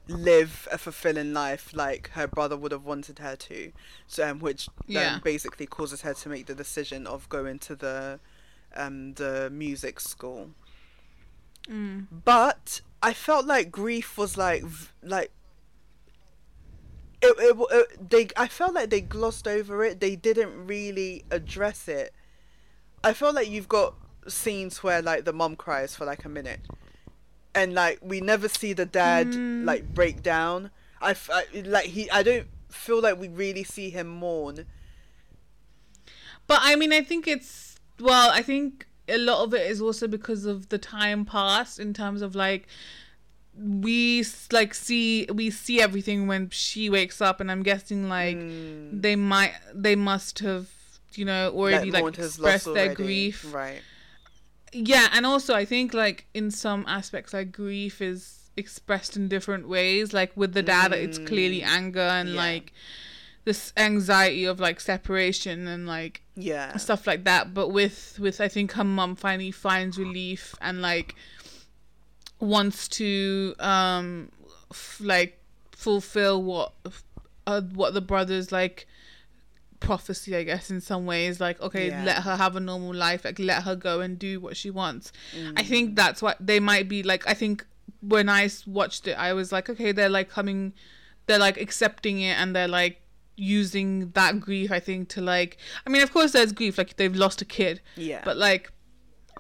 [0.08, 3.72] live a fulfilling life like her brother would have wanted her to
[4.08, 5.20] so um, which then Yeah.
[5.24, 8.20] basically causes her to make the decision of going to the
[8.76, 10.52] um the music school
[11.70, 12.08] Mm.
[12.26, 15.32] but I felt like grief was like v- like
[17.22, 20.00] it, it, it they I felt like they glossed over it.
[20.00, 22.14] They didn't really address it.
[23.04, 23.94] I felt like you've got
[24.28, 26.62] scenes where like the mom cries for like a minute,
[27.56, 29.66] and like we never see the dad Mm.
[29.66, 30.72] like break down.
[31.02, 31.16] I
[31.66, 34.66] like he I don't feel like we really see him mourn.
[36.48, 38.30] But I mean, I think it's well.
[38.32, 42.22] I think a lot of it is also because of the time passed in terms
[42.22, 42.68] of like
[43.56, 49.02] we like see we see everything when she wakes up, and I'm guessing like Mm.
[49.02, 50.68] they might they must have
[51.14, 53.46] you know already like, his expressed their grief.
[53.54, 53.82] Right.
[54.74, 59.68] Yeah, and also I think like in some aspects like grief is expressed in different
[59.68, 60.14] ways.
[60.14, 62.34] Like with the dad, it's clearly anger and Mm.
[62.34, 62.38] Yeah.
[62.42, 62.74] like
[63.46, 66.76] this anxiety of like separation and like Yeah.
[66.78, 71.16] stuff like that but with with i think her mom finally finds relief and like
[72.40, 74.30] wants to um
[74.72, 75.40] f- like
[75.72, 76.74] fulfill what
[77.48, 78.88] uh, what the brothers like
[79.80, 82.04] prophecy i guess in some ways like okay Yeah.
[82.04, 85.12] let her have a normal life like let her go and do what she wants
[85.38, 85.54] Mm.
[85.58, 87.66] i think that's what they might be like i think
[88.02, 90.74] when i watched it i was like okay they're like coming
[91.28, 93.02] they're like accepting it and they're like
[93.36, 97.16] using that grief i think to like i mean of course there's grief like they've
[97.16, 98.22] lost a kid Yeah.
[98.26, 98.72] but like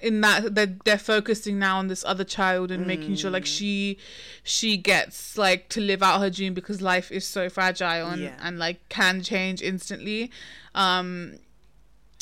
[0.01, 3.33] in that they're, they're focusing now on this other child and making sure Mm.
[3.33, 3.97] like she
[4.43, 8.35] she gets like to live out her dream because life is so fragile and, Yeah.
[8.41, 10.31] and like can change instantly
[10.75, 11.37] um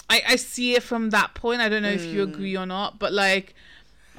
[0.09, 2.29] i i see it from that point i don't know if you Mm.
[2.29, 3.53] agree or not but like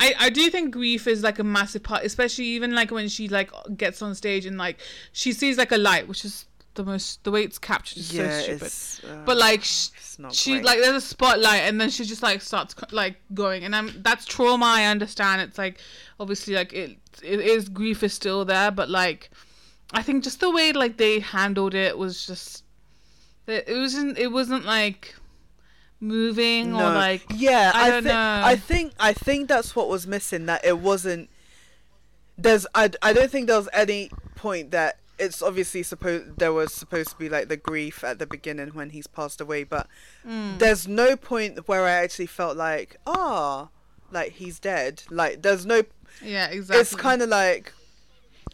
[0.00, 3.26] I, I do think grief is like a massive part, especially even like when she
[3.26, 4.78] like gets on stage and like
[5.12, 6.44] she sees like a light, which is
[6.78, 9.10] the most the way it's captured is yeah, so stupid.
[9.20, 9.88] uh, But like sh-
[10.32, 10.64] she great.
[10.64, 14.24] like there's a spotlight and then she just like starts like going and I'm that's
[14.24, 14.64] trauma.
[14.66, 15.78] I understand it's like
[16.18, 19.30] obviously like it it is grief is still there, but like
[19.92, 22.64] I think just the way like they handled it was just
[23.46, 25.14] it, it wasn't it wasn't like
[26.00, 28.40] moving or like yeah I i, don't thi- know.
[28.44, 31.28] i think i think that's what was missing that it wasn't
[32.36, 36.72] there's i, I don't think there was any point that it's obviously supposed there was
[36.72, 39.86] supposed to be like the grief at the beginning when he's passed away but
[40.26, 40.58] Mm.
[40.58, 43.68] there's no point where i actually felt like ah
[44.12, 45.82] like he's dead like there's no
[46.22, 46.80] yeah exactly.
[46.80, 47.72] it's kind of like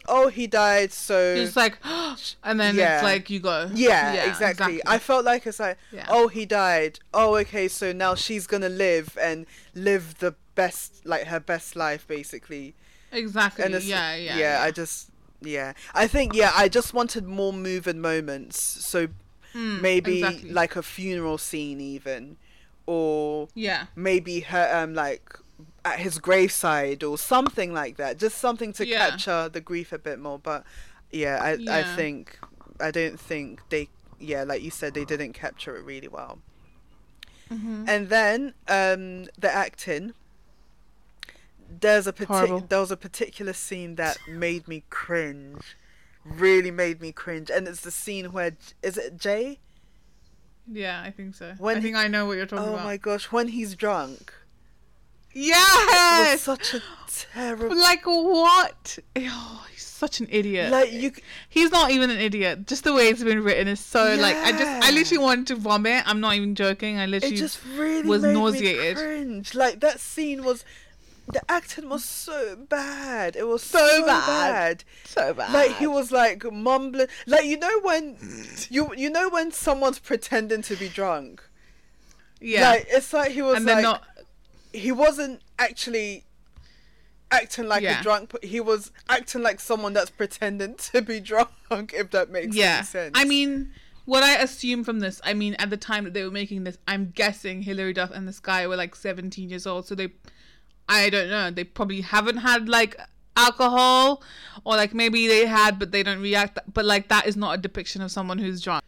[0.07, 1.77] oh he died so it's like
[2.43, 2.95] and then Yeah.
[2.95, 4.81] it's like you go Yeah, yeah exactly.
[4.85, 6.05] I felt like it's like, Yeah.
[6.09, 6.99] oh, he died.
[7.13, 12.05] Oh, okay, so now she's gonna live and live the best, like her best life,
[12.07, 12.75] basically.
[13.11, 14.61] exactly yeah yeah yeah.
[14.61, 15.09] I just,
[15.45, 18.59] yeah, I think, yeah, I just wanted more moving moments.
[18.85, 19.07] So
[19.53, 20.51] Mm, maybe exactly.
[20.51, 22.37] like a funeral scene, even,
[22.85, 25.37] or yeah maybe her, um, like
[25.85, 28.17] at his graveside or something like that.
[28.19, 28.97] Just something to Yeah.
[28.97, 30.39] capture the grief a bit more.
[30.39, 30.65] But
[31.11, 32.37] yeah, I, I think,
[32.81, 33.87] I don't think they,
[34.19, 36.39] yeah, like you said, they didn't capture it really well.
[37.49, 37.87] Mhm.
[37.87, 40.13] And then um, the acting.
[41.67, 45.75] There's a partic- there was a particular scene that made me cringe,
[46.23, 49.59] really made me cringe, and it's the scene where is it Jay?
[50.67, 51.53] yeah I think so.
[51.59, 52.81] When I he- I know what you're talking Oh about.
[52.81, 54.33] Oh my gosh, when he's drunk,
[55.33, 57.75] it yes such a terrible.
[57.77, 58.97] like what?
[59.17, 60.71] Oh, he's such an idiot.
[60.71, 61.11] Like you,
[61.49, 62.65] he's not even an idiot.
[62.67, 65.55] Just the way it's been written is so like I just I literally wanted to
[65.55, 66.03] vomit.
[66.07, 66.97] I'm not even joking.
[66.97, 69.53] I it literally just really was nauseated.
[69.53, 70.63] Like that scene was,
[71.27, 73.35] the acting was so bad.
[73.35, 74.25] It was So so, bad.
[74.27, 74.83] bad.
[75.05, 78.17] so bad Like he was like mumbling, like you know when
[78.69, 81.41] you you know when someone's pretending to be drunk.
[82.39, 84.03] yeah Like it's like he was and like not...
[84.71, 86.25] he wasn't actually
[87.31, 87.99] acting like Yeah.
[87.99, 91.49] a drunk, but he was acting like someone that's pretending to be drunk.
[91.71, 93.11] If that makes yeah any sense.
[93.15, 93.71] I mean
[94.05, 96.77] what I assume from this I mean at the time that they were making this
[96.87, 100.09] I'm guessing Hilary Duff and this guy were like 17 years old so they
[100.87, 101.51] I don't know.
[101.51, 102.99] They probably haven't had like
[103.37, 104.23] alcohol
[104.63, 107.57] or like maybe they had but they don't react but like that is not a
[107.61, 108.83] depiction of someone who's drunk.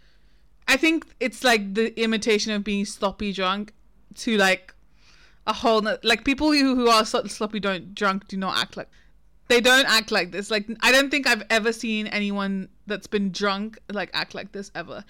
[0.67, 3.73] I think it's like the imitation of being sloppy drunk
[4.15, 4.73] to like
[5.45, 8.89] a whole like people who, who are sloppy don't drunk do not act like
[9.47, 10.51] they don't act like this.
[10.51, 14.71] Like i don't think i've ever seen anyone that's been drunk like act like this
[14.75, 15.03] ever.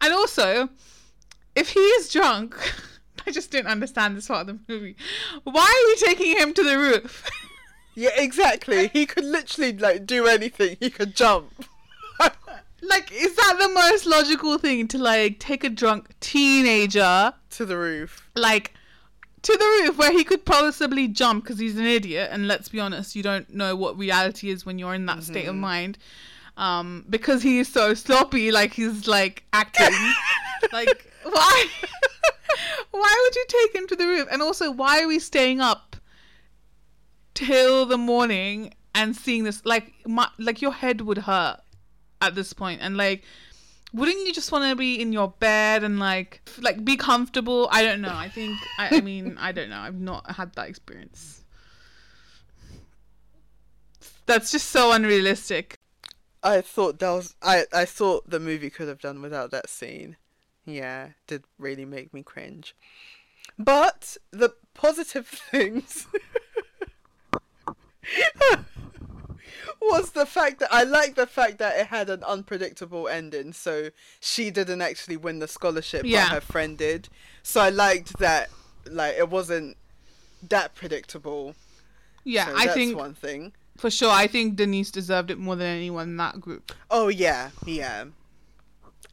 [0.00, 0.68] And also
[1.54, 2.56] if he is drunk
[3.26, 4.96] i just didn't understand this part of the movie
[5.44, 7.30] why are we taking him to the roof
[7.94, 8.88] yeah, exactly.
[8.88, 10.76] He could literally like do anything.
[10.80, 11.64] He could jump.
[12.82, 17.76] like is that the most logical thing to like take a drunk teenager to the
[17.76, 18.28] roof.
[18.36, 18.74] like
[19.42, 22.30] to the roof where he could possibly jump because he's an idiot.
[22.32, 25.46] And let's be honest, you don't know what reality is when you're in that state
[25.46, 25.60] of mm-hmm.
[25.60, 25.98] mind.
[26.56, 29.94] Um, because he is so sloppy, like he's like acting.
[30.72, 31.66] like why?
[32.90, 34.28] why would you take him to the roof?
[34.30, 35.96] And also, why are we staying up
[37.34, 39.62] till the morning and seeing this?
[39.64, 41.60] Like, my, like your head would hurt
[42.20, 43.24] at this point, and like
[43.94, 47.82] wouldn't you just want to be in your bed and like like be comfortable i
[47.82, 51.44] don't know i think I, I mean i don't know i've not had that experience
[54.26, 55.76] that's just so unrealistic
[56.44, 60.16] I thought that was I I thought the movie could have done without that scene.
[60.66, 62.74] Yeah, did really make me cringe.
[63.58, 66.06] But the positive things
[69.80, 73.52] was the fact that I like the fact that it had an unpredictable ending.
[73.52, 73.90] So
[74.20, 76.28] she didn't actually win the scholarship, Yeah.
[76.28, 77.08] but her friend did.
[77.42, 78.50] So I liked that.
[78.86, 79.76] Like it wasn't
[80.48, 81.54] that predictable.
[82.24, 83.52] yeah So i think one thing.
[83.76, 87.50] For sure i think denise deserved it more than anyone in that group Oh yeah,
[87.66, 88.04] yeah.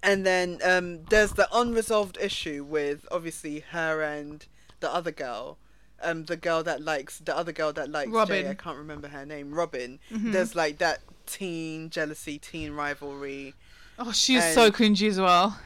[0.04, 4.46] And then um, there's the unresolved issue with obviously her and
[4.80, 5.58] the other girl,
[6.02, 8.44] um, the girl that likes the other girl that likes Robin.
[8.46, 8.50] Jay.
[8.50, 9.54] I can't remember her name.
[9.54, 10.00] Robin.
[10.12, 10.32] Mhm.
[10.32, 13.54] There's like that teen jealousy, teen rivalry.
[14.00, 15.60] oh she's so And- cringy as well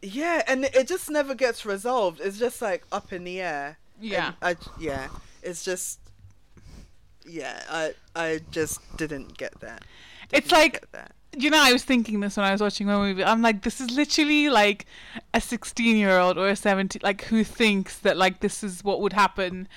[0.00, 2.20] Yeah, and it just never gets resolved.
[2.20, 3.76] It's just like up in the air.
[4.00, 5.08] yeah I yeah,
[5.42, 6.00] it's just
[7.26, 7.62] yeah.
[7.68, 9.82] I I just didn't get that.
[10.32, 11.12] It's Didn't like- that.
[11.36, 13.22] you know, I was thinking this when I was watching my movie.
[13.22, 14.86] I'm like, this is literally like
[15.34, 19.00] a 16 year old or a 17, like who thinks that like this is what
[19.00, 19.68] would happen,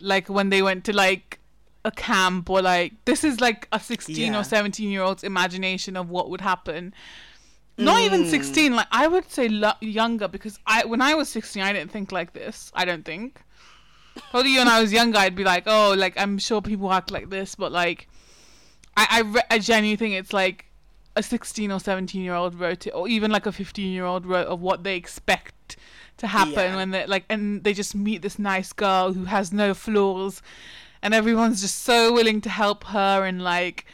[0.00, 1.38] like when they went to like
[1.84, 4.40] a camp or like this is like a 16 Yeah.
[4.40, 6.92] or 17 year old's imagination of what would happen.
[7.78, 8.30] Not even Mm.
[8.30, 11.90] 16, like I would say lo- younger because I when I was 16, I didn't
[11.92, 12.72] think like this.
[12.74, 13.40] I don't think.
[14.30, 17.30] Probably when I was younger, I'd be like, oh, like I'm sure people act like
[17.30, 18.08] this, but like,
[18.96, 20.66] I I, re- I genuinely think it's like
[21.16, 24.26] a 16 or 17 year old wrote it, or even like a 15 year old
[24.26, 25.76] wrote of what they expect
[26.18, 26.76] to happen Yeah.
[26.76, 30.42] when they like, and they just meet this nice girl who has no flaws,
[31.02, 33.86] and everyone's just so willing to help her and like.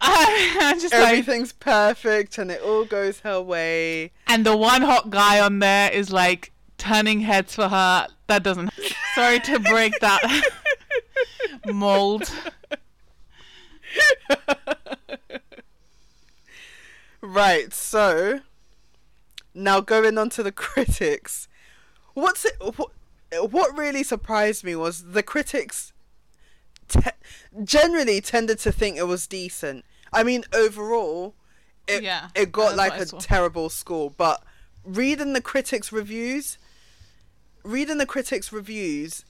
[0.00, 4.12] I, just like, Everything's perfect and it all goes her way.
[4.26, 8.06] and the one hot guy on there is like turning heads for her.
[8.28, 8.70] That doesn't.
[9.14, 10.22] Sorry to break that
[11.66, 12.30] mold.
[17.20, 18.40] Right, so
[19.54, 21.48] now going on to the critics.
[22.14, 22.54] What's it?
[22.76, 22.90] What,
[23.50, 25.92] what really surprised me was the critics
[26.88, 27.10] te-
[27.62, 29.84] generally tended to think it was decent.
[30.12, 31.34] I mean, overall,
[31.86, 34.10] it Yeah, it got like a terrible score.
[34.10, 34.42] But
[34.84, 36.58] reading the critics' reviews,
[37.62, 39.24] reading the critics' reviews,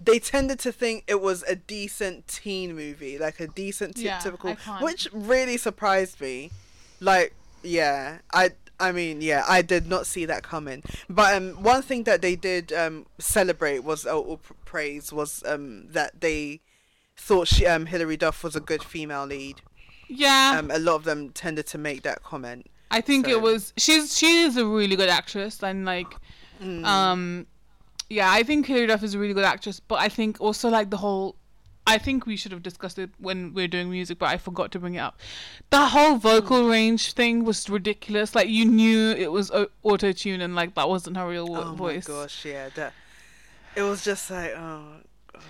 [0.00, 4.18] they tended to think it was a decent teen movie, like a decent t- Yeah,
[4.18, 6.50] typical, which really surprised me.
[7.00, 10.82] Like, yeah, I, I mean, yeah, I did not see that coming.
[11.08, 15.88] But um, one thing that they did um celebrate was uh, or praise was um
[15.88, 16.60] that they
[17.16, 19.62] thought she um Hilary Duff was a good female lead.
[20.08, 22.66] Yeah, Um, a lot of them tended to make that comment.
[22.90, 23.72] I think so- it was.
[23.78, 26.14] She's she is a really good actress, and like,
[26.62, 26.84] Mm.
[26.86, 27.46] um,
[28.08, 29.80] yeah, I think Hilary Duff is a really good actress.
[29.80, 31.36] But I think also like the whole.
[31.88, 34.72] I think we should have discussed it when we are doing music, but I forgot
[34.72, 35.20] to bring it up.
[35.70, 36.70] The whole vocal Mm.
[36.70, 38.34] range thing was ridiculous.
[38.34, 39.52] Like you knew it was
[39.84, 42.08] auto tune, and like that wasn't her real oh voice.
[42.08, 42.92] my gosh, yeah, that
[43.76, 44.82] it was just like oh
[45.32, 45.42] gosh.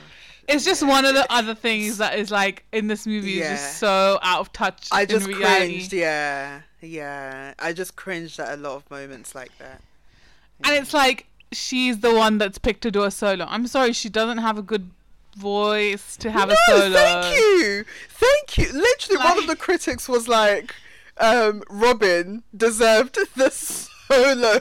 [0.47, 0.89] It's just Yeah.
[0.89, 4.41] one of the other things that is like in this movie is just so out
[4.41, 4.89] of touch.
[4.93, 5.73] I in just reality.
[5.73, 7.55] cringed, yeah, yeah.
[7.59, 9.81] I just cringed at a lot of moments like that.
[10.65, 13.47] And it's like she's the one that's picked to do a solo.
[13.49, 14.91] I'm sorry, she doesn't have a good
[15.37, 16.93] voice to have no, a solo.
[16.93, 18.73] thank you, thank you.
[18.73, 20.75] Literally, one of the critics was like,
[21.19, 24.61] um, "Robin deserved the solo."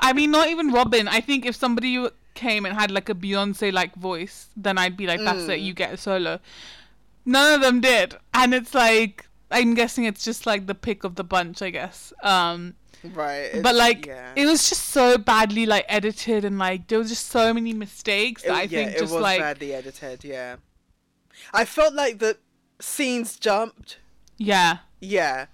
[0.00, 1.06] I mean, not even Robin.
[1.08, 5.06] I think if somebody came and had like a Beyonce like voice, then I'd be
[5.06, 5.62] like, that's it, Mm.
[5.62, 6.40] you get a solo.
[7.24, 11.14] None of them did, and it's like I'm guessing it's just like the pick of
[11.14, 12.12] the bunch, I guess.
[12.24, 12.74] Um,
[13.12, 14.32] right, but like yeah.
[14.36, 18.42] it was just so badly like edited, and like there was just so many mistakes
[18.44, 20.24] It- that I yeah, think it just was like badly edited.
[20.24, 20.56] Yeah,
[21.52, 22.38] I felt like the
[22.80, 23.98] scenes jumped.
[24.38, 25.46] yeah, Yeah,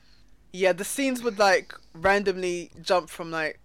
[0.52, 0.72] yeah.
[0.72, 3.58] The scenes would like randomly jump from like.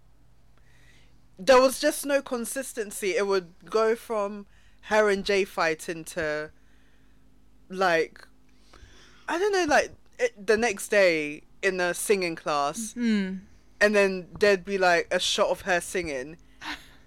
[1.38, 3.18] There was just no consistency.
[3.18, 4.46] It would go from
[4.84, 6.52] her and Jay fighting to,
[7.70, 8.26] like,
[9.28, 13.40] I don't know, like it, the next day in the singing class, mm.
[13.82, 16.38] And then there'd be like a shot of her singing.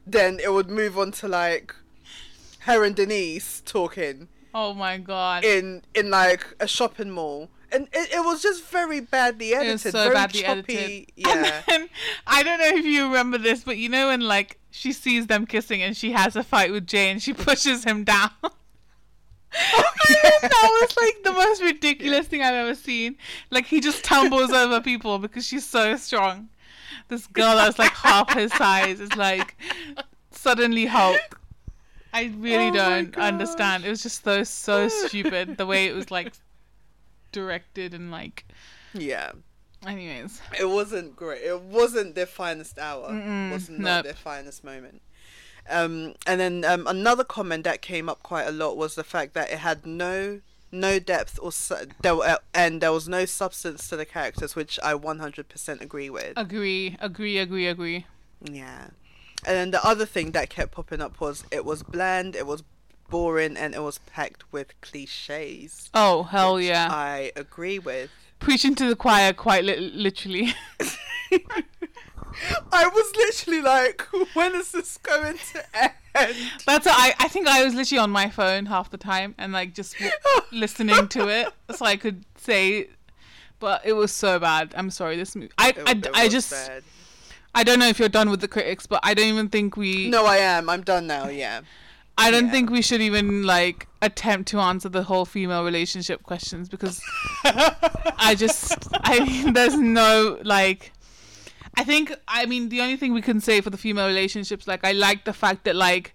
[0.06, 1.74] then it would move on to like
[2.60, 5.44] her and Denise talking Oh my god.
[5.44, 10.02] in in like a shopping mall, and it, it was just very badly edited, so
[10.04, 10.78] very badly choppy.
[10.78, 11.12] edited.
[11.16, 11.88] Yeah, And then,
[12.26, 15.46] I don't know if you remember this, but you know when like she sees them
[15.46, 18.30] kissing and she has a fight with Jay and she pushes him down.
[19.52, 23.16] that was like the most ridiculous thing I've ever seen.
[23.50, 26.48] Like he just tumbles over people because she's so strong.
[27.09, 29.56] This girl that's like half his size is like
[30.30, 31.40] suddenly Hulk.
[32.12, 33.84] I really Oh don't understand.
[33.84, 36.32] It was just so so stupid the way it was like
[37.32, 38.44] directed and like
[38.94, 39.32] yeah.
[39.86, 40.40] anyways.
[40.59, 41.42] It wasn't great.
[41.42, 43.11] It wasn't their finest hour.
[43.11, 44.04] Mm-mm, It was not nope.
[44.04, 45.02] their finest moment.
[45.70, 49.34] Um, and then um, another comment that came up quite a lot was the fact
[49.34, 50.40] that it had no
[50.70, 54.54] no depth or su- there were, uh, and there was no substance to the characters,
[54.54, 56.32] which I 100% agree with.
[56.36, 58.06] Agree, agree, agree, agree.
[58.42, 58.88] Yeah.
[59.46, 62.62] And then the other thing that kept popping up was it was bland, it was
[63.08, 65.90] boring, and it was packed with cliches.
[65.94, 66.88] Oh hell which yeah!
[66.90, 68.10] I agree with.
[68.40, 70.54] Preaching to the choir, quite li- literally.
[72.72, 74.02] I was literally like,
[74.34, 75.92] when is this going to end?
[76.66, 77.14] That's what I.
[77.18, 79.96] I think I was literally on my phone half the time and like just
[80.52, 82.88] listening to it, so I could say.
[83.60, 84.72] But it was so bad.
[84.76, 85.16] I'm sorry.
[85.16, 85.50] This movie.
[85.58, 86.50] I It- I, it I just.
[86.50, 86.84] bad.
[87.54, 90.08] I don't know if you're done with the critics, but I don't even think we.
[90.08, 90.68] No, I am.
[90.70, 91.28] I'm done now.
[91.28, 91.62] Yeah.
[92.18, 92.50] I don't yeah.
[92.50, 97.00] think we should even like attempt to answer the whole female relationship questions because
[97.44, 100.92] I just I mean there's no like
[101.81, 104.83] I think I mean the only thing we can say for the female relationships like
[104.85, 106.14] I like the fact that like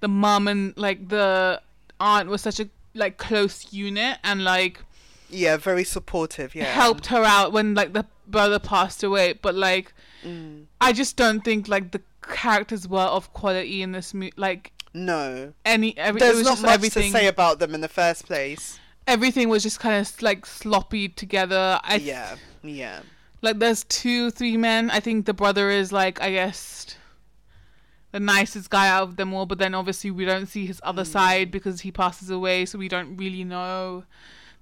[0.00, 1.60] the mom and like the
[2.00, 4.74] aunt was such a like close unit and like
[5.30, 6.54] Yeah, very supportive.
[6.54, 6.64] Yeah.
[6.84, 9.92] helped her out when like the brother passed away but like
[10.24, 10.64] Mm.
[10.80, 15.52] I just don't think like the characters were of quality in this movie like No.
[15.64, 18.80] any every There's was not much everything to say about them in the first place.
[19.06, 21.78] everything was just kind of like sloppy together.
[21.84, 22.34] I Yeah.
[22.64, 23.00] Yeah.
[23.46, 24.90] Like there's two, three men.
[24.90, 26.96] I think the brother is like I guess
[28.12, 30.88] the nicest guy out of them all, but then obviously we don't see his Mm.
[30.90, 34.04] other side because he passes away, so we don't really know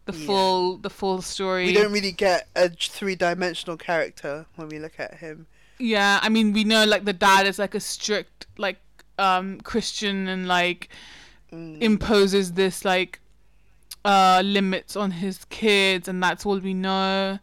[0.06, 0.26] the Yeah.
[0.26, 1.66] full the full story.
[1.66, 5.46] We don't really get a three-dimensional character when we look at him.
[5.78, 8.78] Yeah, I mean we know like the dad is like a strict like
[9.18, 10.88] um Christian and like
[11.52, 11.80] Mm.
[11.80, 13.20] imposes this like
[14.04, 17.38] uh limits on his kids and that's all we know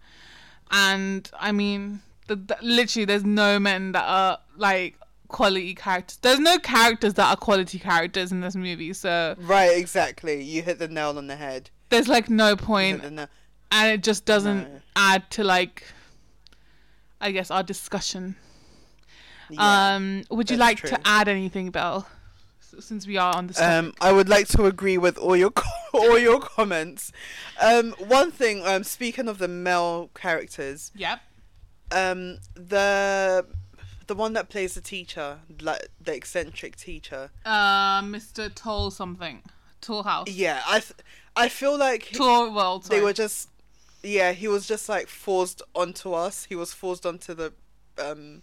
[0.71, 4.95] and i mean the, the, literally there's no men that are like
[5.27, 10.43] quality characters there's no characters that are quality characters in this movie so Right, exactly.
[10.43, 11.69] You hit the nail on the head.
[11.89, 13.27] there's like no point the nail-
[13.71, 14.81] and it just doesn't No.
[14.95, 15.83] add to like
[17.21, 18.35] i guess our discussion
[19.49, 19.93] Yeah.
[19.95, 20.89] um would you like true.
[20.89, 22.07] to add anything belle
[22.79, 23.71] since we are on this topic.
[23.73, 25.51] Um, I would like to agree with all your
[25.93, 27.11] all your comments.
[27.61, 31.19] Um, one thing, um, speaking of the male characters, yep
[31.91, 33.45] um, the
[34.07, 37.29] the one that plays the teacher, like the eccentric teacher.
[37.45, 39.41] uh mr toll something
[39.81, 40.99] toll house Yeah, I th-
[41.35, 43.49] I feel like he- tour world they were just
[44.03, 46.45] yeah he was just like forced onto us.
[46.45, 47.53] He was forced onto the
[47.97, 48.41] um.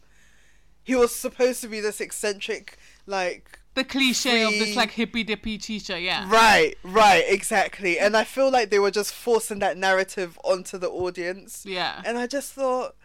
[0.85, 5.57] He was supposed to be this eccentric like the cliche of this like hippy dippy
[5.59, 7.99] teacher yeah Right, right, exactly.
[7.99, 11.65] And I feel like they were just forcing that narrative onto the audience.
[11.65, 12.97] yeah And I just thought,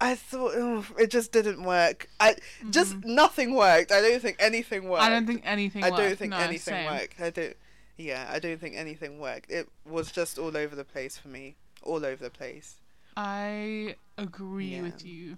[0.00, 2.08] I thought oh, it just didn't work.
[2.20, 2.36] I
[2.70, 3.90] just nothing worked.
[3.92, 5.02] I don't think anything worked.
[5.02, 5.12] Mm-hmm.
[5.12, 6.02] i don't think anything I worked.
[6.02, 6.86] don't think no, anything same.
[6.86, 7.20] worked.
[7.20, 7.56] I don't.
[7.96, 9.50] Yeah, I don't think anything worked.
[9.50, 11.56] It was just all over the place for me.
[11.82, 12.76] All over the place.
[13.16, 14.82] i agree Yeah.
[14.82, 15.36] with you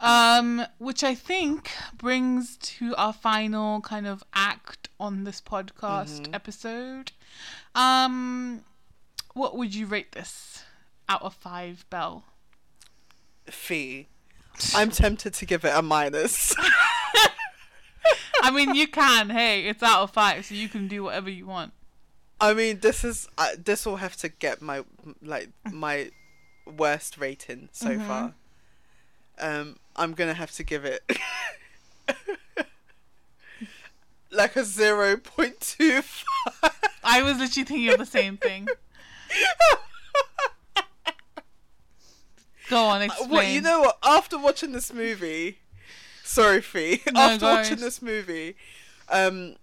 [0.00, 6.34] um which i think brings to our final kind of act on this podcast Mm-hmm.
[6.34, 7.12] episode
[7.74, 8.62] um
[9.34, 10.64] what would you rate this
[11.08, 12.24] out of five Belle
[13.46, 14.08] Fee.
[14.74, 16.54] I'm tempted to give it a minus.
[18.42, 21.46] i mean you can hey it's out of five so you can do whatever you
[21.46, 21.72] want
[22.38, 24.84] I mean, this is uh, this will have to get my
[25.22, 26.10] like my
[26.66, 28.06] worst rating so Mhm.
[28.06, 28.34] far.
[29.38, 31.02] Um, I'm gonna have to give it
[34.30, 36.72] like a zero point two five.
[37.02, 38.66] i was literally thinking of the same thing
[42.68, 43.98] go on explain Well, you know what?
[44.04, 45.58] After watching this movie,
[46.24, 47.02] sorry, Fee.
[47.12, 48.56] No, After watching this movie,
[49.08, 49.56] um,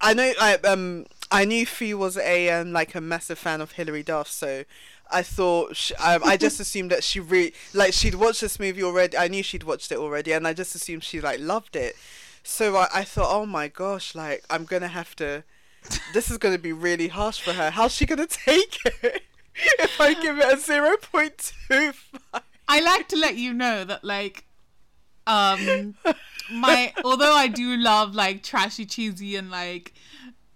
[0.00, 3.72] I know I um I knew Fee was a um, like a massive fan of
[3.72, 4.64] Hilary Duff, so
[5.12, 8.82] I thought she, um, I just assumed that she really like she'd watched this movie
[8.82, 9.16] already.
[9.16, 11.96] I knew she'd watched it already, and I just assumed she like loved it.
[12.42, 15.44] So I, I thought, oh my gosh, like I'm gonna have to.
[16.12, 17.70] This is gonna be really harsh for her.
[17.70, 19.22] How's she gonna take it
[19.54, 22.42] if I give it a zero point two five?
[22.68, 24.44] I like to let you know that like
[25.26, 25.94] um
[26.52, 29.92] my although I do love like trashy cheesy and like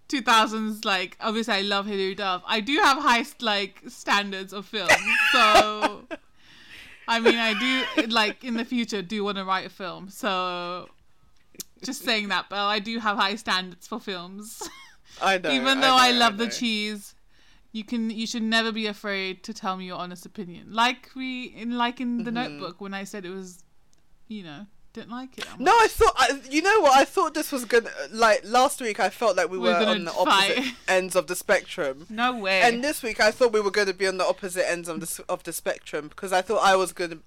[0.09, 2.43] 2000s like obviously I love Hilary Duff.
[2.47, 4.89] I do have high like standards of film.
[5.33, 6.03] So
[7.09, 10.09] I mean I do like in the future do want to write a film.
[10.09, 10.89] So
[11.83, 14.63] just saying that but I do have high standards for films.
[15.23, 15.51] I know.
[15.51, 17.15] even though I, know, love the cheese
[17.73, 20.69] you can you should never be afraid to tell me your honest opinion.
[20.73, 22.35] Like we in like in the Mm-hmm.
[22.35, 23.65] notebook when I said it was
[24.29, 26.15] you know didn't like it No, I thought.
[26.17, 26.97] I, you know what?
[26.97, 29.01] I thought this was gonna like last week.
[29.01, 30.75] I felt like we We're were on the opposite fight.
[30.89, 32.07] ends of the spectrum.
[32.09, 34.71] no way And this week, I thought we were going to be on the opposite
[34.71, 37.19] ends of the of the spectrum because I thought I was going to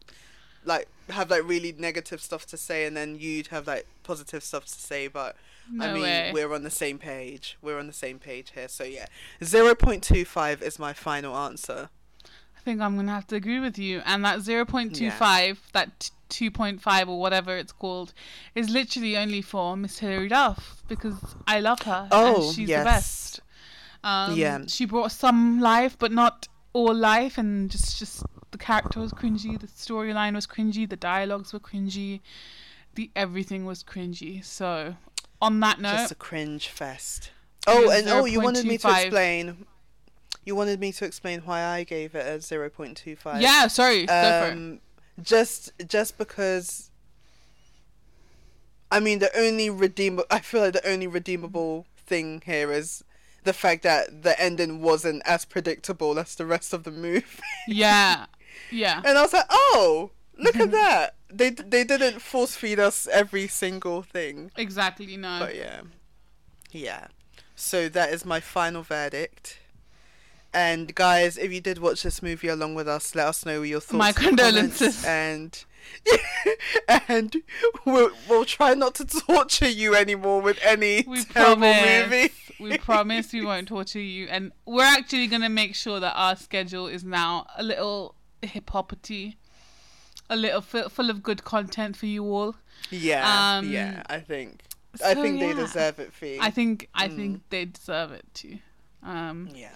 [0.65, 4.65] like have like really negative stuff to say, and then you'd have like positive stuff
[4.65, 5.07] to say.
[5.07, 5.35] But
[5.79, 6.31] I mean, way.
[6.33, 7.57] we're on the same page.
[7.61, 8.69] We're on the same page here.
[8.69, 9.07] So yeah,
[9.43, 11.89] zero point two five is my final answer.
[12.67, 14.01] I think I'm gonna have to agree with you.
[14.05, 18.13] And that 0.25, that t- 2.5 or whatever it's called,
[18.55, 21.15] is literally only for Miss Hilary Duff because
[21.47, 22.09] I love her.
[22.11, 22.79] Oh, and she's yes.
[22.79, 23.39] the best.
[24.03, 24.59] Um, Yeah.
[24.67, 29.57] She brought some life, but not all life, and just just the character was cringy,
[29.57, 32.19] the storyline was cringy, the dialogues were cringy,
[32.95, 34.43] the everything was cringy.
[34.43, 34.97] So,
[35.41, 37.31] on that note, Just a cringe fest.
[37.65, 39.65] Oh, and oh, you wanted me to explain.
[40.47, 43.41] You wanted me to explain why I gave it a zero point two five.
[43.41, 44.51] yeah, sorry, go for it.
[44.53, 44.79] um,
[45.21, 46.89] just just because
[48.89, 53.03] I mean the only redeemable I feel like the only redeemable thing here is
[53.43, 57.25] the fact that the ending wasn't as predictable as the rest of the movie.
[57.67, 58.27] Yeah,
[58.71, 59.01] yeah.
[59.03, 61.15] and I was like, "Oh, look at that.
[61.29, 65.39] They they didn't force feed us every single thing." Exactly, no.
[65.39, 65.81] But yeah.
[66.71, 67.07] Yeah.
[67.55, 69.59] So that is my final verdict.
[70.57, 73.79] And guys, if you did watch this movie along with us, let us know your
[73.79, 73.93] thoughts.
[73.93, 75.05] My condolences.
[75.05, 75.63] And
[77.07, 77.35] and
[77.85, 82.09] we'll, we'll try not to torture you anymore with any We terrible promise.
[82.09, 82.29] movie.
[82.59, 86.87] we promise we won't torture you, and we're actually gonna make sure that our schedule
[86.87, 89.37] is now a little hip hoppity,
[90.29, 92.55] a little f- full of good content for you all.
[92.89, 94.01] Yeah, Um, yeah.
[94.09, 94.63] I think
[95.03, 96.39] I so, think they deserve it, Fee.
[96.41, 97.15] I think I Mm.
[97.15, 98.57] think they deserve it too.
[99.07, 99.69] Um, Yeah.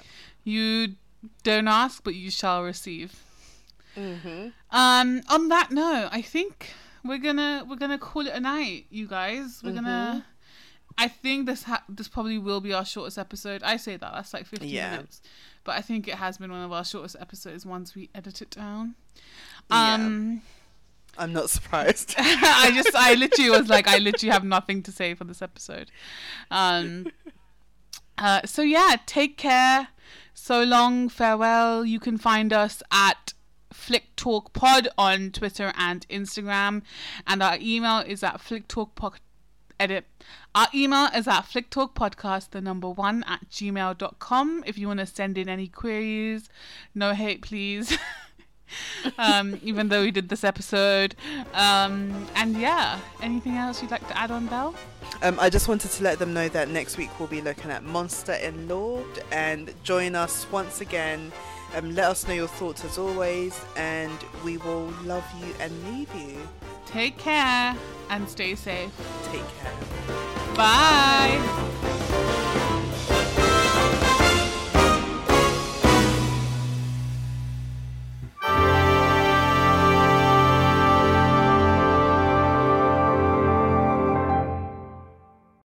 [0.43, 0.95] you
[1.43, 3.23] don't ask, but you shall receive.
[3.95, 4.53] Mhm.
[4.71, 6.73] Um, on that note, I think
[7.03, 9.61] we're gonna we're gonna call it a night, you guys.
[9.63, 10.25] We're gonna.
[10.97, 13.63] I think this ha- this probably will be our shortest episode.
[13.63, 14.91] I say that that's like fifteen Yeah.
[14.91, 15.21] minutes,
[15.63, 18.49] but I think it has been one of our shortest episodes once we edit it
[18.51, 18.95] down.
[19.69, 19.93] Yeah.
[19.95, 20.41] Um,
[21.17, 22.15] I'm not surprised.
[22.17, 25.91] I just I literally was like I literally have nothing to say for this episode.
[26.49, 27.07] Um,
[28.21, 29.87] uh, so yeah, take care.
[30.33, 31.83] So long, farewell.
[31.83, 33.33] You can find us at
[33.73, 36.83] Flick Talk Pod on Twitter and Instagram,
[37.25, 39.19] and our email is at Flick Talk flicktalkpod.
[39.79, 40.05] Edit.
[40.53, 44.63] Our email is at flicktalkpodcast, the number one at gmail.com.
[44.67, 46.49] If you want to send in any queries,
[46.93, 47.97] no hate, please.
[49.17, 51.15] um, even though we did this episode.
[51.53, 54.75] Um, and yeah, anything else you'd like to add on, Belle?
[55.21, 57.83] Um, I just wanted to let them know that next week we'll be looking at
[57.83, 61.31] Monster-in-Law and join us once again.
[61.75, 66.13] Um, let us know your thoughts as always, and we will love you and leave
[66.13, 66.37] you.
[66.85, 67.75] Take care
[68.09, 68.91] and stay safe.
[69.31, 70.55] Take care.
[70.55, 72.37] Bye.